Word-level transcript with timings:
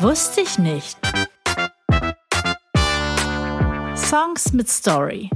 Wusste 0.00 0.40
ich 0.40 0.58
nicht. 0.58 0.96
Songs 3.94 4.52
mit 4.54 4.70
Story. 4.70 5.28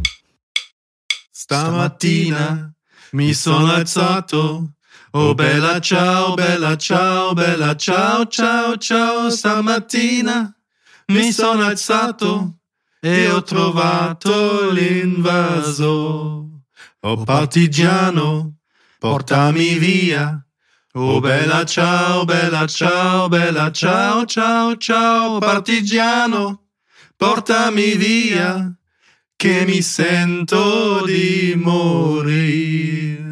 Stamattina 1.30 2.72
mi 3.12 3.34
sono 3.34 3.70
alzato. 3.72 4.70
Oh 5.10 5.34
bella 5.34 5.80
ciao, 5.80 6.34
bella 6.34 6.78
ciao, 6.78 7.34
bella 7.34 7.76
ciao, 7.76 8.27
ciao, 8.27 8.79
ciao. 8.79 9.29
Stamattina 9.29 10.56
mi 11.08 11.30
sono 11.30 11.64
alzato 11.64 12.60
e 13.00 13.28
ho 13.30 13.42
trovato 13.42 14.70
l'invasor. 14.70 16.46
Oh 17.00 17.22
partigiano, 17.22 18.54
portami 18.98 19.74
via. 19.74 20.43
Oh 20.96 21.20
bella 21.20 21.64
ciao, 21.64 22.24
bella 22.24 22.68
ciao, 22.68 23.29
bella 23.29 23.72
ciao, 23.72 24.24
ciao, 24.26 24.76
ciao, 24.76 25.40
partigiano, 25.40 26.68
portami 27.17 27.96
via, 27.96 28.72
che 29.34 29.64
mi 29.67 29.82
sento 29.82 31.04
di 31.04 31.54
morire. 31.57 33.25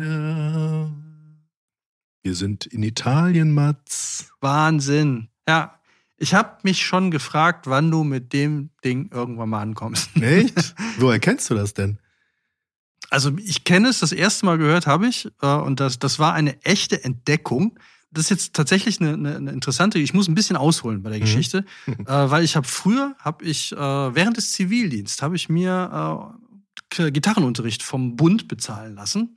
Wir 2.24 2.34
sind 2.34 2.66
in 2.66 2.82
Italien, 2.82 3.54
Mats. 3.54 4.32
Wahnsinn. 4.40 5.28
Ja, 5.46 5.78
ich 6.16 6.34
habe 6.34 6.56
mich 6.64 6.84
schon 6.84 7.12
gefragt, 7.12 7.68
wann 7.68 7.92
du 7.92 8.02
mit 8.02 8.32
dem 8.32 8.70
Ding 8.84 9.08
irgendwann 9.12 9.50
mal 9.50 9.62
ankommst. 9.62 10.10
Echt? 10.20 10.74
Wo 10.98 11.10
erkennst 11.10 11.48
du 11.48 11.54
das 11.54 11.74
denn? 11.74 12.00
Also 13.12 13.32
ich 13.44 13.64
kenne 13.64 13.88
es, 13.88 14.00
das 14.00 14.12
erste 14.12 14.46
Mal 14.46 14.56
gehört 14.56 14.86
habe 14.86 15.06
ich 15.06 15.30
äh, 15.42 15.46
und 15.46 15.80
das, 15.80 15.98
das 15.98 16.18
war 16.18 16.32
eine 16.32 16.62
echte 16.62 17.04
Entdeckung. 17.04 17.78
Das 18.10 18.24
ist 18.24 18.30
jetzt 18.30 18.54
tatsächlich 18.54 19.00
eine, 19.00 19.12
eine, 19.14 19.36
eine 19.36 19.50
interessante, 19.52 19.98
ich 19.98 20.14
muss 20.14 20.28
ein 20.28 20.34
bisschen 20.34 20.56
ausholen 20.56 21.02
bei 21.02 21.10
der 21.10 21.18
mhm. 21.18 21.24
Geschichte, 21.24 21.64
äh, 21.86 21.94
weil 22.06 22.42
ich 22.42 22.56
habe 22.56 22.66
früher, 22.66 23.14
habe 23.18 23.44
ich 23.44 23.72
äh, 23.72 23.76
während 23.76 24.38
des 24.38 24.52
Zivildienstes, 24.52 25.22
habe 25.22 25.36
ich 25.36 25.48
mir 25.48 26.38
Gitarrenunterricht 26.88 27.82
vom 27.82 28.16
Bund 28.16 28.48
bezahlen 28.48 28.94
lassen. 28.94 29.36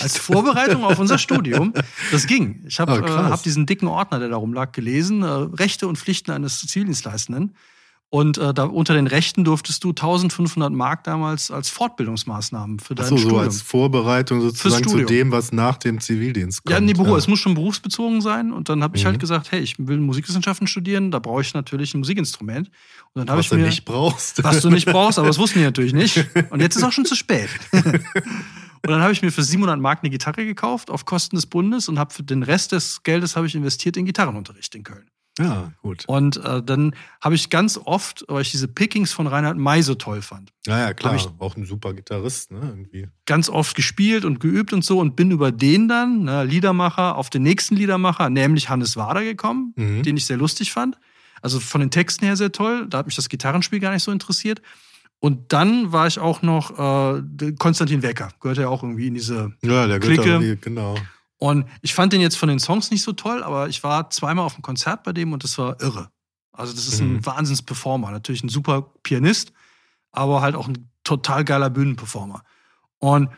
Als 0.00 0.18
Vorbereitung 0.18 0.84
auf 0.84 0.98
unser 0.98 1.18
Studium. 1.18 1.72
Das 2.10 2.26
ging. 2.26 2.64
Ich 2.66 2.78
habe 2.78 2.92
oh, 2.92 3.04
äh, 3.04 3.10
hab 3.10 3.42
diesen 3.42 3.66
dicken 3.66 3.88
Ordner, 3.88 4.18
der 4.18 4.28
da 4.28 4.36
rumlag, 4.36 4.72
gelesen. 4.72 5.22
Äh, 5.22 5.26
Rechte 5.26 5.88
und 5.88 5.98
Pflichten 5.98 6.30
eines 6.30 6.60
Zivildienstleistenden. 6.60 7.56
Und 8.14 8.36
äh, 8.36 8.52
da 8.52 8.64
unter 8.64 8.92
den 8.92 9.06
Rechten 9.06 9.42
durftest 9.42 9.82
du 9.84 9.88
1500 9.88 10.70
Mark 10.70 11.02
damals 11.04 11.50
als 11.50 11.70
Fortbildungsmaßnahmen 11.70 12.78
für 12.78 12.94
dein 12.94 13.06
Ach 13.06 13.08
so, 13.08 13.16
Studium. 13.16 13.40
so 13.40 13.44
als 13.46 13.62
Vorbereitung 13.62 14.42
sozusagen 14.42 14.86
zu 14.86 14.98
dem, 15.06 15.32
was 15.32 15.50
nach 15.50 15.78
dem 15.78 15.98
Zivildienst 15.98 16.62
kommt. 16.62 16.74
Ja, 16.74 16.80
nee, 16.82 16.92
Büro, 16.92 17.12
ja. 17.12 17.16
es 17.16 17.26
muss 17.26 17.38
schon 17.38 17.54
berufsbezogen 17.54 18.20
sein. 18.20 18.52
Und 18.52 18.68
dann 18.68 18.82
habe 18.82 18.98
ich 18.98 19.06
halt 19.06 19.12
mhm. 19.12 19.14
halt 19.14 19.20
gesagt, 19.22 19.52
hey, 19.52 19.60
ich 19.60 19.76
will 19.78 19.96
Musikwissenschaften 19.96 20.66
studieren, 20.66 21.10
da 21.10 21.20
brauche 21.20 21.40
ich 21.40 21.54
natürlich 21.54 21.94
ein 21.94 22.00
Musikinstrument. 22.00 22.70
Und 23.14 23.26
dann 23.26 23.38
was 23.38 23.46
ich 23.46 23.52
mir, 23.52 23.60
du 23.60 23.64
nicht 23.64 23.86
brauchst. 23.86 24.44
Was 24.44 24.60
du 24.60 24.68
nicht 24.68 24.84
brauchst, 24.84 25.18
aber 25.18 25.28
das 25.28 25.38
wussten 25.38 25.60
die 25.60 25.64
natürlich 25.64 25.94
nicht. 25.94 26.26
Und 26.50 26.60
jetzt 26.60 26.76
ist 26.76 26.82
auch 26.82 26.92
schon 26.92 27.06
zu 27.06 27.14
spät. 27.14 27.48
und 27.72 28.90
dann 28.90 29.00
habe 29.00 29.14
ich 29.14 29.22
mir 29.22 29.32
für 29.32 29.42
700 29.42 29.80
Mark 29.80 30.00
eine 30.02 30.10
Gitarre 30.10 30.44
gekauft 30.44 30.90
auf 30.90 31.06
Kosten 31.06 31.36
des 31.36 31.46
Bundes 31.46 31.88
und 31.88 31.98
habe 31.98 32.12
für 32.12 32.24
den 32.24 32.42
Rest 32.42 32.72
des 32.72 33.04
Geldes 33.04 33.36
habe 33.36 33.46
ich 33.46 33.54
investiert 33.54 33.96
in 33.96 34.04
Gitarrenunterricht 34.04 34.74
in 34.74 34.82
Köln. 34.82 35.06
Ja, 35.38 35.72
gut. 35.80 36.04
Und 36.08 36.36
äh, 36.44 36.62
dann 36.62 36.94
habe 37.22 37.34
ich 37.34 37.48
ganz 37.48 37.80
oft, 37.82 38.24
weil 38.28 38.42
ich 38.42 38.50
diese 38.50 38.68
Pickings 38.68 39.12
von 39.12 39.26
Reinhard 39.26 39.56
May 39.56 39.82
so 39.82 39.94
toll 39.94 40.20
fand. 40.20 40.52
Ja, 40.66 40.78
ja, 40.78 40.94
klar. 40.94 41.14
Ich 41.14 41.26
auch 41.38 41.56
ein 41.56 41.64
super 41.64 41.94
Gitarrist, 41.94 42.50
ne? 42.50 42.60
Irgendwie. 42.62 43.08
Ganz 43.24 43.48
oft 43.48 43.74
gespielt 43.74 44.26
und 44.26 44.40
geübt 44.40 44.74
und 44.74 44.84
so 44.84 44.98
und 44.98 45.16
bin 45.16 45.30
über 45.30 45.50
den 45.50 45.88
dann, 45.88 46.24
ne, 46.24 46.44
Liedermacher, 46.44 47.16
auf 47.16 47.30
den 47.30 47.42
nächsten 47.42 47.76
Liedermacher, 47.76 48.28
nämlich 48.28 48.68
Hannes 48.68 48.96
Wader 48.96 49.24
gekommen, 49.24 49.72
mhm. 49.76 50.02
den 50.02 50.18
ich 50.18 50.26
sehr 50.26 50.36
lustig 50.36 50.70
fand. 50.70 50.98
Also 51.40 51.60
von 51.60 51.80
den 51.80 51.90
Texten 51.90 52.26
her 52.26 52.36
sehr 52.36 52.52
toll. 52.52 52.86
Da 52.88 52.98
hat 52.98 53.06
mich 53.06 53.16
das 53.16 53.30
Gitarrenspiel 53.30 53.80
gar 53.80 53.92
nicht 53.92 54.02
so 54.02 54.12
interessiert. 54.12 54.60
Und 55.18 55.52
dann 55.52 55.92
war 55.92 56.06
ich 56.08 56.18
auch 56.18 56.42
noch 56.42 56.78
äh, 56.78 57.52
Konstantin 57.58 58.02
Wecker, 58.02 58.30
gehört 58.40 58.58
ja 58.58 58.68
auch 58.68 58.82
irgendwie 58.82 59.06
in 59.06 59.14
diese 59.14 59.52
ja, 59.62 59.86
der 59.86 60.00
Clique. 60.00 60.56
genau. 60.56 60.96
Und 61.42 61.66
ich 61.80 61.92
fand 61.92 62.12
den 62.12 62.20
jetzt 62.20 62.38
von 62.38 62.48
den 62.48 62.60
Songs 62.60 62.92
nicht 62.92 63.02
so 63.02 63.12
toll, 63.14 63.42
aber 63.42 63.68
ich 63.68 63.82
war 63.82 64.10
zweimal 64.10 64.44
auf 64.44 64.54
einem 64.54 64.62
Konzert 64.62 65.02
bei 65.02 65.12
dem 65.12 65.32
und 65.32 65.42
das 65.42 65.58
war 65.58 65.80
irre. 65.80 66.08
Also 66.52 66.72
das 66.72 66.86
ist 66.86 67.00
ein 67.00 67.14
mhm. 67.14 67.26
Wahnsinns-Performer. 67.26 68.12
Natürlich 68.12 68.44
ein 68.44 68.48
super 68.48 68.92
Pianist, 69.02 69.52
aber 70.12 70.40
halt 70.40 70.54
auch 70.54 70.68
ein 70.68 70.88
total 71.02 71.44
geiler 71.44 71.68
Bühnenperformer. 71.68 72.44
Und 73.00 73.28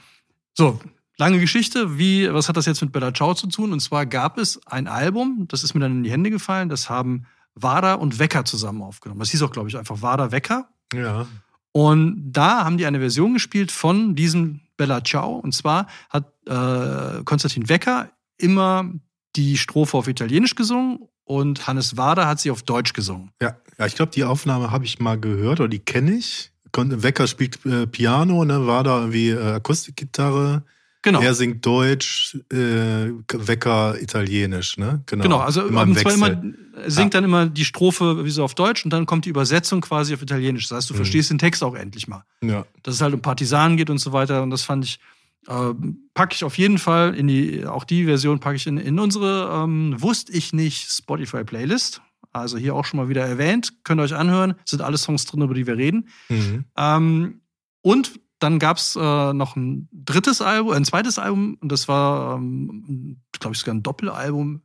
so, 0.52 0.78
lange 1.16 1.40
Geschichte. 1.40 1.96
Wie, 1.96 2.30
was 2.30 2.50
hat 2.50 2.58
das 2.58 2.66
jetzt 2.66 2.82
mit 2.82 2.92
Bella 2.92 3.14
Ciao 3.14 3.32
zu 3.32 3.46
tun? 3.46 3.72
Und 3.72 3.80
zwar 3.80 4.04
gab 4.04 4.36
es 4.36 4.60
ein 4.66 4.86
Album, 4.86 5.48
das 5.48 5.64
ist 5.64 5.72
mir 5.72 5.80
dann 5.80 5.92
in 5.92 6.02
die 6.02 6.10
Hände 6.10 6.28
gefallen, 6.28 6.68
das 6.68 6.90
haben 6.90 7.24
Wada 7.54 7.94
und 7.94 8.18
Wecker 8.18 8.44
zusammen 8.44 8.82
aufgenommen. 8.82 9.20
Das 9.20 9.30
hieß 9.30 9.40
auch, 9.40 9.50
glaube 9.50 9.70
ich, 9.70 9.78
einfach 9.78 10.02
Wada 10.02 10.30
Wecker. 10.30 10.68
Ja. 10.92 11.26
Und 11.72 12.32
da 12.32 12.66
haben 12.66 12.76
die 12.76 12.84
eine 12.84 12.98
Version 12.98 13.32
gespielt 13.32 13.72
von 13.72 14.14
diesem 14.14 14.60
Bella 14.76 15.02
Ciao. 15.02 15.36
Und 15.36 15.52
zwar 15.54 15.86
hat 16.10 16.32
äh, 16.46 17.22
Konstantin 17.24 17.68
Wecker 17.68 18.10
immer 18.38 18.90
die 19.36 19.56
Strophe 19.56 19.96
auf 19.96 20.08
Italienisch 20.08 20.54
gesungen 20.54 21.00
und 21.24 21.66
Hannes 21.66 21.96
Wader 21.96 22.26
hat 22.26 22.40
sie 22.40 22.50
auf 22.50 22.62
Deutsch 22.62 22.92
gesungen. 22.92 23.30
Ja, 23.40 23.56
ja 23.78 23.86
ich 23.86 23.94
glaube, 23.94 24.12
die 24.12 24.24
Aufnahme 24.24 24.70
habe 24.70 24.84
ich 24.84 25.00
mal 25.00 25.18
gehört 25.18 25.60
oder 25.60 25.68
die 25.68 25.78
kenne 25.78 26.12
ich. 26.12 26.52
Wecker 26.76 27.26
spielt 27.26 27.64
äh, 27.66 27.86
Piano, 27.86 28.44
ne, 28.44 28.66
Wader 28.66 28.98
irgendwie 28.98 29.30
äh, 29.30 29.52
Akustikgitarre. 29.54 30.64
Genau. 31.04 31.20
Er 31.20 31.34
singt 31.34 31.64
Deutsch, 31.66 32.34
äh, 32.50 33.10
Wecker 33.30 34.00
Italienisch, 34.00 34.78
ne? 34.78 35.02
Genau. 35.04 35.22
Genau, 35.22 35.38
also 35.38 35.66
immer 35.66 35.82
und 35.82 35.98
zwar 35.98 36.14
immer, 36.14 36.42
singt 36.86 37.12
ja. 37.12 37.20
dann 37.20 37.24
immer 37.24 37.44
die 37.44 37.66
Strophe 37.66 38.24
wie 38.24 38.30
so 38.30 38.42
auf 38.42 38.54
Deutsch 38.54 38.86
und 38.86 38.90
dann 38.90 39.04
kommt 39.04 39.26
die 39.26 39.28
Übersetzung 39.28 39.82
quasi 39.82 40.14
auf 40.14 40.22
Italienisch. 40.22 40.66
Das 40.68 40.76
heißt, 40.76 40.90
du 40.90 40.94
mhm. 40.94 40.98
verstehst 40.98 41.28
den 41.28 41.36
Text 41.36 41.62
auch 41.62 41.74
endlich 41.74 42.08
mal. 42.08 42.24
Ja. 42.42 42.64
Dass 42.82 42.94
es 42.94 43.00
halt 43.02 43.12
um 43.12 43.20
Partisanen 43.20 43.76
geht 43.76 43.90
und 43.90 43.98
so 43.98 44.14
weiter. 44.14 44.42
Und 44.42 44.48
das 44.48 44.62
fand 44.62 44.86
ich, 44.86 44.98
äh, 45.46 45.74
packe 46.14 46.34
ich 46.34 46.42
auf 46.42 46.56
jeden 46.56 46.78
Fall 46.78 47.14
in 47.14 47.28
die, 47.28 47.66
auch 47.66 47.84
die 47.84 48.06
Version 48.06 48.40
packe 48.40 48.56
ich 48.56 48.66
in, 48.66 48.78
in 48.78 48.98
unsere 48.98 49.62
ähm, 49.62 49.96
Wusste 49.98 50.32
ich 50.32 50.54
nicht 50.54 50.90
Spotify-Playlist. 50.90 52.00
Also 52.32 52.56
hier 52.56 52.74
auch 52.74 52.86
schon 52.86 52.98
mal 52.98 53.10
wieder 53.10 53.26
erwähnt. 53.26 53.84
Könnt 53.84 54.00
ihr 54.00 54.04
euch 54.04 54.14
anhören. 54.14 54.54
Sind 54.64 54.80
alle 54.80 54.96
Songs 54.96 55.26
drin, 55.26 55.42
über 55.42 55.52
die 55.52 55.66
wir 55.66 55.76
reden. 55.76 56.08
Mhm. 56.30 56.64
Ähm, 56.78 57.40
und 57.82 58.12
dann 58.44 58.58
gab 58.58 58.76
es 58.76 58.94
äh, 58.94 59.32
noch 59.32 59.56
ein 59.56 59.88
drittes 59.92 60.42
Album, 60.42 60.72
ein 60.72 60.84
zweites 60.84 61.18
Album, 61.18 61.56
und 61.60 61.72
das 61.72 61.88
war, 61.88 62.36
ähm, 62.36 63.22
glaube 63.32 63.54
ich, 63.54 63.60
sogar 63.60 63.74
ein 63.74 63.82
Doppelalbum, 63.82 64.60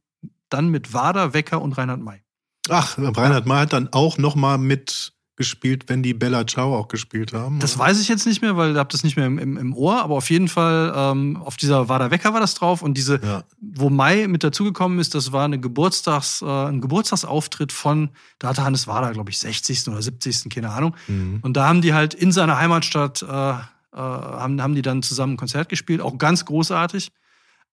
dann 0.50 0.68
mit 0.68 0.94
Wader, 0.94 1.34
Wecker 1.34 1.62
und 1.62 1.78
Reinhard 1.78 2.02
May. 2.02 2.22
Ach, 2.70 2.98
Reinhard 2.98 3.46
May 3.46 3.60
hat 3.60 3.72
dann 3.72 3.88
auch 3.94 4.18
noch 4.18 4.36
mal 4.36 4.58
mit 4.58 5.14
gespielt, 5.40 5.86
wenn 5.88 6.04
die 6.04 6.14
Bella 6.14 6.46
Ciao 6.46 6.76
auch 6.76 6.90
gespielt 6.90 7.32
haben? 7.34 7.60
Das 7.60 7.78
oder? 7.78 7.86
weiß 7.86 8.02
ich 8.02 8.10
jetzt 8.10 8.28
nicht 8.28 8.42
mehr, 8.42 8.58
weil 8.58 8.74
ich 8.74 8.78
habe 8.78 8.92
das 8.92 9.06
nicht 9.06 9.16
mehr 9.16 9.26
im, 9.26 9.40
im, 9.40 9.58
im, 9.58 9.74
Ohr, 9.74 10.02
aber 10.04 10.16
auf 10.16 10.30
jeden 10.30 10.50
Fall 10.50 10.94
ähm, 10.94 11.38
auf 11.38 11.56
dieser 11.56 11.88
Wada 11.88 12.12
Wecker 12.12 12.34
war 12.34 12.42
das 12.42 12.56
drauf 12.56 12.82
und 12.82 12.96
diese, 12.98 13.22
ja. 13.24 13.44
wo 13.62 13.90
Mai 13.90 14.28
mit 14.28 14.44
dazugekommen 14.44 15.00
ist, 15.00 15.16
das 15.16 15.32
war 15.32 15.46
eine 15.46 15.58
Geburtstags, 15.58 16.42
äh, 16.42 16.46
ein 16.46 16.82
Geburtstagsauftritt 16.82 17.72
von, 17.72 18.10
da 18.38 18.50
hatte 18.50 18.64
Hannes 18.64 18.86
Wader, 18.86 19.12
glaube 19.14 19.32
ich, 19.32 19.40
60. 19.40 19.88
oder 19.88 20.02
70. 20.02 20.50
keine 20.54 20.72
Ahnung. 20.72 20.94
Mhm. 21.08 21.40
Und 21.42 21.56
da 21.56 21.68
haben 21.68 21.82
die 21.82 21.94
halt 21.94 22.14
in 22.14 22.34
seiner 22.34 22.58
Heimatstadt, 22.58 23.22
äh, 23.22 23.26
äh, 23.28 23.62
haben, 23.94 24.62
haben 24.62 24.76
die 24.76 24.82
dann 24.82 25.02
zusammen 25.02 25.34
ein 25.34 25.38
Konzert 25.38 25.70
gespielt, 25.70 26.02
auch 26.02 26.18
ganz 26.18 26.44
großartig. 26.44 27.14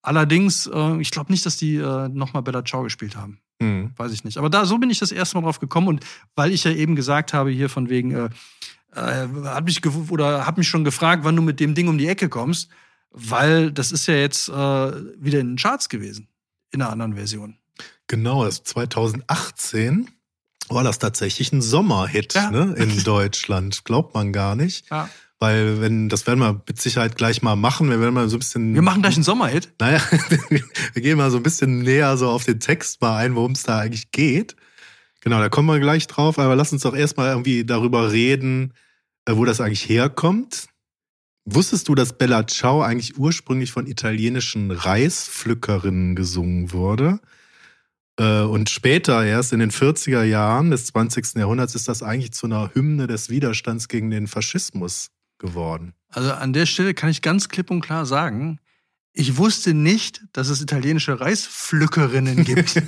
Allerdings, 0.02 0.68
äh, 0.72 1.00
ich 1.00 1.10
glaube 1.10 1.32
nicht, 1.32 1.44
dass 1.44 1.56
die 1.56 1.74
äh, 1.76 2.08
nochmal 2.08 2.44
Bella 2.44 2.64
Ciao 2.64 2.84
gespielt 2.84 3.16
haben. 3.16 3.40
Mhm. 3.60 3.92
Weiß 3.96 4.12
ich 4.12 4.24
nicht. 4.24 4.38
Aber 4.38 4.50
da, 4.50 4.66
so 4.66 4.78
bin 4.78 4.90
ich 4.90 4.98
das 4.98 5.12
erste 5.12 5.36
Mal 5.36 5.42
drauf 5.42 5.60
gekommen. 5.60 5.88
Und 5.88 6.04
weil 6.34 6.52
ich 6.52 6.64
ja 6.64 6.72
eben 6.72 6.96
gesagt 6.96 7.32
habe, 7.32 7.50
hier 7.50 7.68
von 7.68 7.88
wegen, 7.88 8.10
äh, 8.12 8.28
äh, 8.94 9.28
hat 9.44 9.64
mich 9.64 9.80
oder 10.10 10.46
hat 10.46 10.58
mich 10.58 10.68
schon 10.68 10.84
gefragt, 10.84 11.24
wann 11.24 11.36
du 11.36 11.42
mit 11.42 11.60
dem 11.60 11.74
Ding 11.74 11.88
um 11.88 11.98
die 11.98 12.08
Ecke 12.08 12.28
kommst, 12.28 12.68
weil 13.10 13.70
das 13.72 13.92
ist 13.92 14.06
ja 14.06 14.14
jetzt 14.14 14.48
äh, 14.48 14.52
wieder 14.52 15.40
in 15.40 15.52
den 15.52 15.56
Charts 15.56 15.88
gewesen, 15.88 16.28
in 16.72 16.82
einer 16.82 16.90
anderen 16.90 17.14
Version. 17.14 17.58
Genau, 18.06 18.44
das 18.44 18.62
2018 18.62 20.10
war 20.68 20.84
das 20.84 20.98
tatsächlich 20.98 21.52
ein 21.52 21.62
Sommerhit 21.62 22.34
ja. 22.34 22.50
ne, 22.50 22.74
in 22.76 23.02
Deutschland. 23.04 23.84
Glaubt 23.84 24.14
man 24.14 24.32
gar 24.32 24.56
nicht. 24.56 24.90
Ja. 24.90 25.08
Weil, 25.38 25.82
wenn, 25.82 26.08
das 26.08 26.26
werden 26.26 26.38
wir 26.40 26.62
mit 26.66 26.80
Sicherheit 26.80 27.16
gleich 27.16 27.42
mal 27.42 27.56
machen. 27.56 27.90
Wir 27.90 28.00
werden 28.00 28.14
mal 28.14 28.28
so 28.28 28.36
ein 28.36 28.38
bisschen. 28.38 28.74
Wir 28.74 28.80
machen 28.80 29.02
gleich 29.02 29.16
einen 29.16 29.24
Sommerhit. 29.24 29.72
Naja, 29.78 30.00
wir 30.48 31.02
gehen 31.02 31.18
mal 31.18 31.30
so 31.30 31.36
ein 31.36 31.42
bisschen 31.42 31.82
näher 31.82 32.16
so 32.16 32.30
auf 32.30 32.44
den 32.44 32.58
Text 32.58 33.02
mal 33.02 33.18
ein, 33.18 33.34
worum 33.34 33.52
es 33.52 33.62
da 33.62 33.80
eigentlich 33.80 34.10
geht. 34.12 34.56
Genau, 35.20 35.38
da 35.38 35.50
kommen 35.50 35.68
wir 35.68 35.78
gleich 35.78 36.06
drauf. 36.06 36.38
Aber 36.38 36.56
lass 36.56 36.72
uns 36.72 36.82
doch 36.82 36.96
erstmal 36.96 37.30
irgendwie 37.30 37.64
darüber 37.64 38.12
reden, 38.12 38.72
äh, 39.26 39.36
wo 39.36 39.44
das 39.44 39.60
eigentlich 39.60 39.86
herkommt. 39.88 40.68
Wusstest 41.44 41.88
du, 41.88 41.94
dass 41.94 42.16
Bella 42.16 42.46
Ciao 42.46 42.80
eigentlich 42.80 43.18
ursprünglich 43.18 43.72
von 43.72 43.86
italienischen 43.86 44.70
Reispflückerinnen 44.70 46.16
gesungen 46.16 46.72
wurde? 46.72 47.20
Äh, 48.18 48.40
und 48.40 48.70
später, 48.70 49.22
erst 49.22 49.52
in 49.52 49.60
den 49.60 49.70
40er 49.70 50.22
Jahren 50.22 50.70
des 50.70 50.86
20. 50.86 51.34
Jahrhunderts, 51.34 51.74
ist 51.74 51.88
das 51.88 52.02
eigentlich 52.02 52.32
zu 52.32 52.46
einer 52.46 52.70
Hymne 52.74 53.06
des 53.06 53.28
Widerstands 53.28 53.88
gegen 53.88 54.10
den 54.10 54.28
Faschismus 54.28 55.10
geworden. 55.38 55.94
Also 56.08 56.32
an 56.32 56.52
der 56.52 56.66
Stelle 56.66 56.94
kann 56.94 57.10
ich 57.10 57.22
ganz 57.22 57.48
klipp 57.48 57.70
und 57.70 57.80
klar 57.80 58.06
sagen, 58.06 58.60
Ich 59.18 59.38
wusste 59.38 59.72
nicht, 59.72 60.22
dass 60.34 60.50
es 60.50 60.60
italienische 60.60 61.18
Reispflückerinnen 61.18 62.44
gibt. 62.44 62.74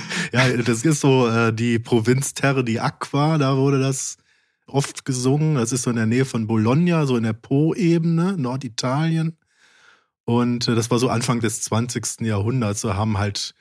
ja, 0.32 0.48
das 0.56 0.84
ist 0.84 1.00
so 1.00 1.28
äh, 1.28 1.52
die 1.52 1.78
Provinz 1.78 2.34
Terre 2.34 2.64
di 2.64 2.80
Aqua, 2.80 3.38
da 3.38 3.56
wurde 3.56 3.78
das 3.78 4.16
oft 4.66 5.04
gesungen. 5.04 5.54
Das 5.54 5.72
ist 5.72 5.82
so 5.82 5.90
in 5.90 5.96
der 5.96 6.06
Nähe 6.06 6.24
von 6.24 6.46
Bologna, 6.46 7.06
so 7.06 7.16
in 7.16 7.22
der 7.22 7.34
Po-Ebene, 7.34 8.36
Norditalien. 8.36 9.36
Und 10.24 10.68
äh, 10.68 10.74
das 10.74 10.90
war 10.90 10.98
so 10.98 11.08
Anfang 11.08 11.40
des 11.40 11.62
20. 11.62 12.22
Jahrhunderts. 12.22 12.80
So 12.80 12.94
haben 12.94 13.18
halt, 13.18 13.54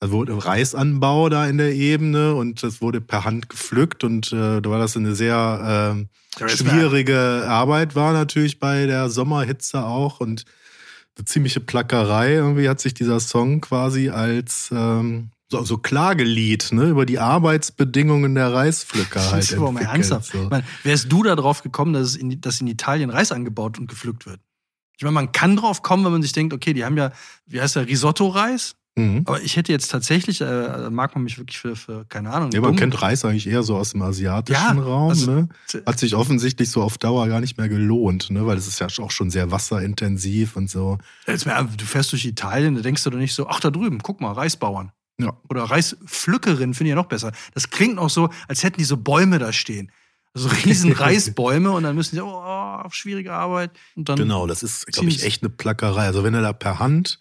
also 0.00 0.14
wurde 0.14 0.44
Reisanbau 0.44 1.28
da 1.28 1.46
in 1.46 1.58
der 1.58 1.74
Ebene 1.74 2.34
und 2.34 2.62
das 2.62 2.80
wurde 2.80 3.00
per 3.00 3.24
Hand 3.24 3.48
gepflückt 3.48 4.04
und 4.04 4.32
äh, 4.32 4.60
da 4.60 4.70
war 4.70 4.78
das 4.78 4.96
eine 4.96 5.14
sehr 5.14 6.06
äh, 6.38 6.48
schwierige 6.48 7.44
Arbeit, 7.48 7.96
war 7.96 8.12
natürlich 8.12 8.60
bei 8.60 8.86
der 8.86 9.10
Sommerhitze 9.10 9.84
auch 9.84 10.20
und 10.20 10.44
eine 11.16 11.24
ziemliche 11.24 11.60
Plackerei. 11.60 12.34
Irgendwie 12.34 12.68
hat 12.68 12.80
sich 12.80 12.94
dieser 12.94 13.18
Song 13.18 13.60
quasi 13.60 14.08
als 14.08 14.70
ähm, 14.72 15.30
so, 15.50 15.64
so 15.64 15.78
Klagelied 15.78 16.72
ne, 16.72 16.90
über 16.90 17.06
die 17.06 17.18
Arbeitsbedingungen 17.18 18.34
der 18.34 18.52
Reispflücker 18.52 19.20
halt. 19.20 19.42
Das 19.42 19.50
ist 19.50 19.56
aber 19.56 19.72
mal 19.72 19.82
ernsthaft. 19.82 20.32
So. 20.32 20.44
Ich 20.44 20.50
meine, 20.50 20.64
wärst 20.84 21.10
du 21.10 21.22
da 21.22 21.34
drauf 21.34 21.62
gekommen, 21.62 21.92
dass, 21.92 22.08
es 22.08 22.16
in, 22.16 22.40
dass 22.40 22.60
in 22.60 22.66
Italien 22.66 23.10
Reis 23.10 23.32
angebaut 23.32 23.78
und 23.78 23.88
gepflückt 23.88 24.26
wird? 24.26 24.40
Ich 24.96 25.02
meine, 25.02 25.14
man 25.14 25.32
kann 25.32 25.56
drauf 25.56 25.82
kommen, 25.82 26.04
wenn 26.04 26.12
man 26.12 26.22
sich 26.22 26.32
denkt, 26.32 26.52
okay, 26.52 26.72
die 26.72 26.84
haben 26.84 26.96
ja, 26.96 27.12
wie 27.46 27.60
heißt 27.60 27.76
der, 27.76 27.86
Risotto-Reis? 27.86 28.74
Mhm. 28.98 29.22
Aber 29.26 29.40
ich 29.40 29.56
hätte 29.56 29.70
jetzt 29.70 29.90
tatsächlich, 29.92 30.40
äh, 30.40 30.90
mag 30.90 31.14
man 31.14 31.22
mich 31.22 31.38
wirklich 31.38 31.58
für, 31.58 31.76
für 31.76 32.04
keine 32.06 32.30
Ahnung. 32.30 32.50
Ja, 32.52 32.60
man 32.60 32.74
kennt 32.74 33.00
Reis 33.00 33.24
eigentlich 33.24 33.46
eher 33.46 33.62
so 33.62 33.76
aus 33.76 33.92
dem 33.92 34.02
asiatischen 34.02 34.60
ja, 34.60 34.72
Raum. 34.72 35.10
Also, 35.10 35.30
ne? 35.30 35.48
Hat 35.86 36.00
sich 36.00 36.16
offensichtlich 36.16 36.68
so 36.70 36.82
auf 36.82 36.98
Dauer 36.98 37.28
gar 37.28 37.40
nicht 37.40 37.58
mehr 37.58 37.68
gelohnt, 37.68 38.30
ne? 38.30 38.44
weil 38.44 38.58
es 38.58 38.66
ist 38.66 38.80
ja 38.80 38.88
auch 39.00 39.12
schon 39.12 39.30
sehr 39.30 39.52
wasserintensiv 39.52 40.56
und 40.56 40.68
so. 40.68 40.98
Jetzt 41.28 41.46
du 41.46 41.84
fährst 41.84 42.10
durch 42.10 42.24
Italien, 42.24 42.74
da 42.74 42.80
denkst 42.80 43.04
du 43.04 43.10
doch 43.10 43.18
nicht 43.18 43.34
so, 43.34 43.46
ach 43.46 43.60
da 43.60 43.70
drüben, 43.70 44.00
guck 44.02 44.20
mal, 44.20 44.32
Reisbauern. 44.32 44.90
Ja. 45.20 45.32
Oder 45.48 45.64
Reispflückerin 45.64 46.74
finde 46.74 46.88
ich 46.88 46.90
ja 46.90 46.96
noch 46.96 47.06
besser. 47.06 47.32
Das 47.54 47.70
klingt 47.70 47.98
auch 47.98 48.10
so, 48.10 48.30
als 48.48 48.64
hätten 48.64 48.78
die 48.78 48.84
so 48.84 48.96
Bäume 48.96 49.38
da 49.38 49.52
stehen. 49.52 49.92
Also 50.34 50.48
riesen 50.64 50.90
Reisbäume 50.92 51.70
und 51.70 51.84
dann 51.84 51.94
müssen 51.94 52.16
sie, 52.16 52.22
oh, 52.22 52.82
schwierige 52.90 53.32
Arbeit. 53.32 53.70
Genau, 53.94 54.48
das 54.48 54.64
ist, 54.64 54.86
glaube 54.86 55.08
ich, 55.08 55.22
echt 55.24 55.42
eine 55.42 55.50
Plackerei. 55.50 56.06
Also 56.06 56.24
wenn 56.24 56.34
er 56.34 56.42
da 56.42 56.52
per 56.52 56.80
Hand 56.80 57.20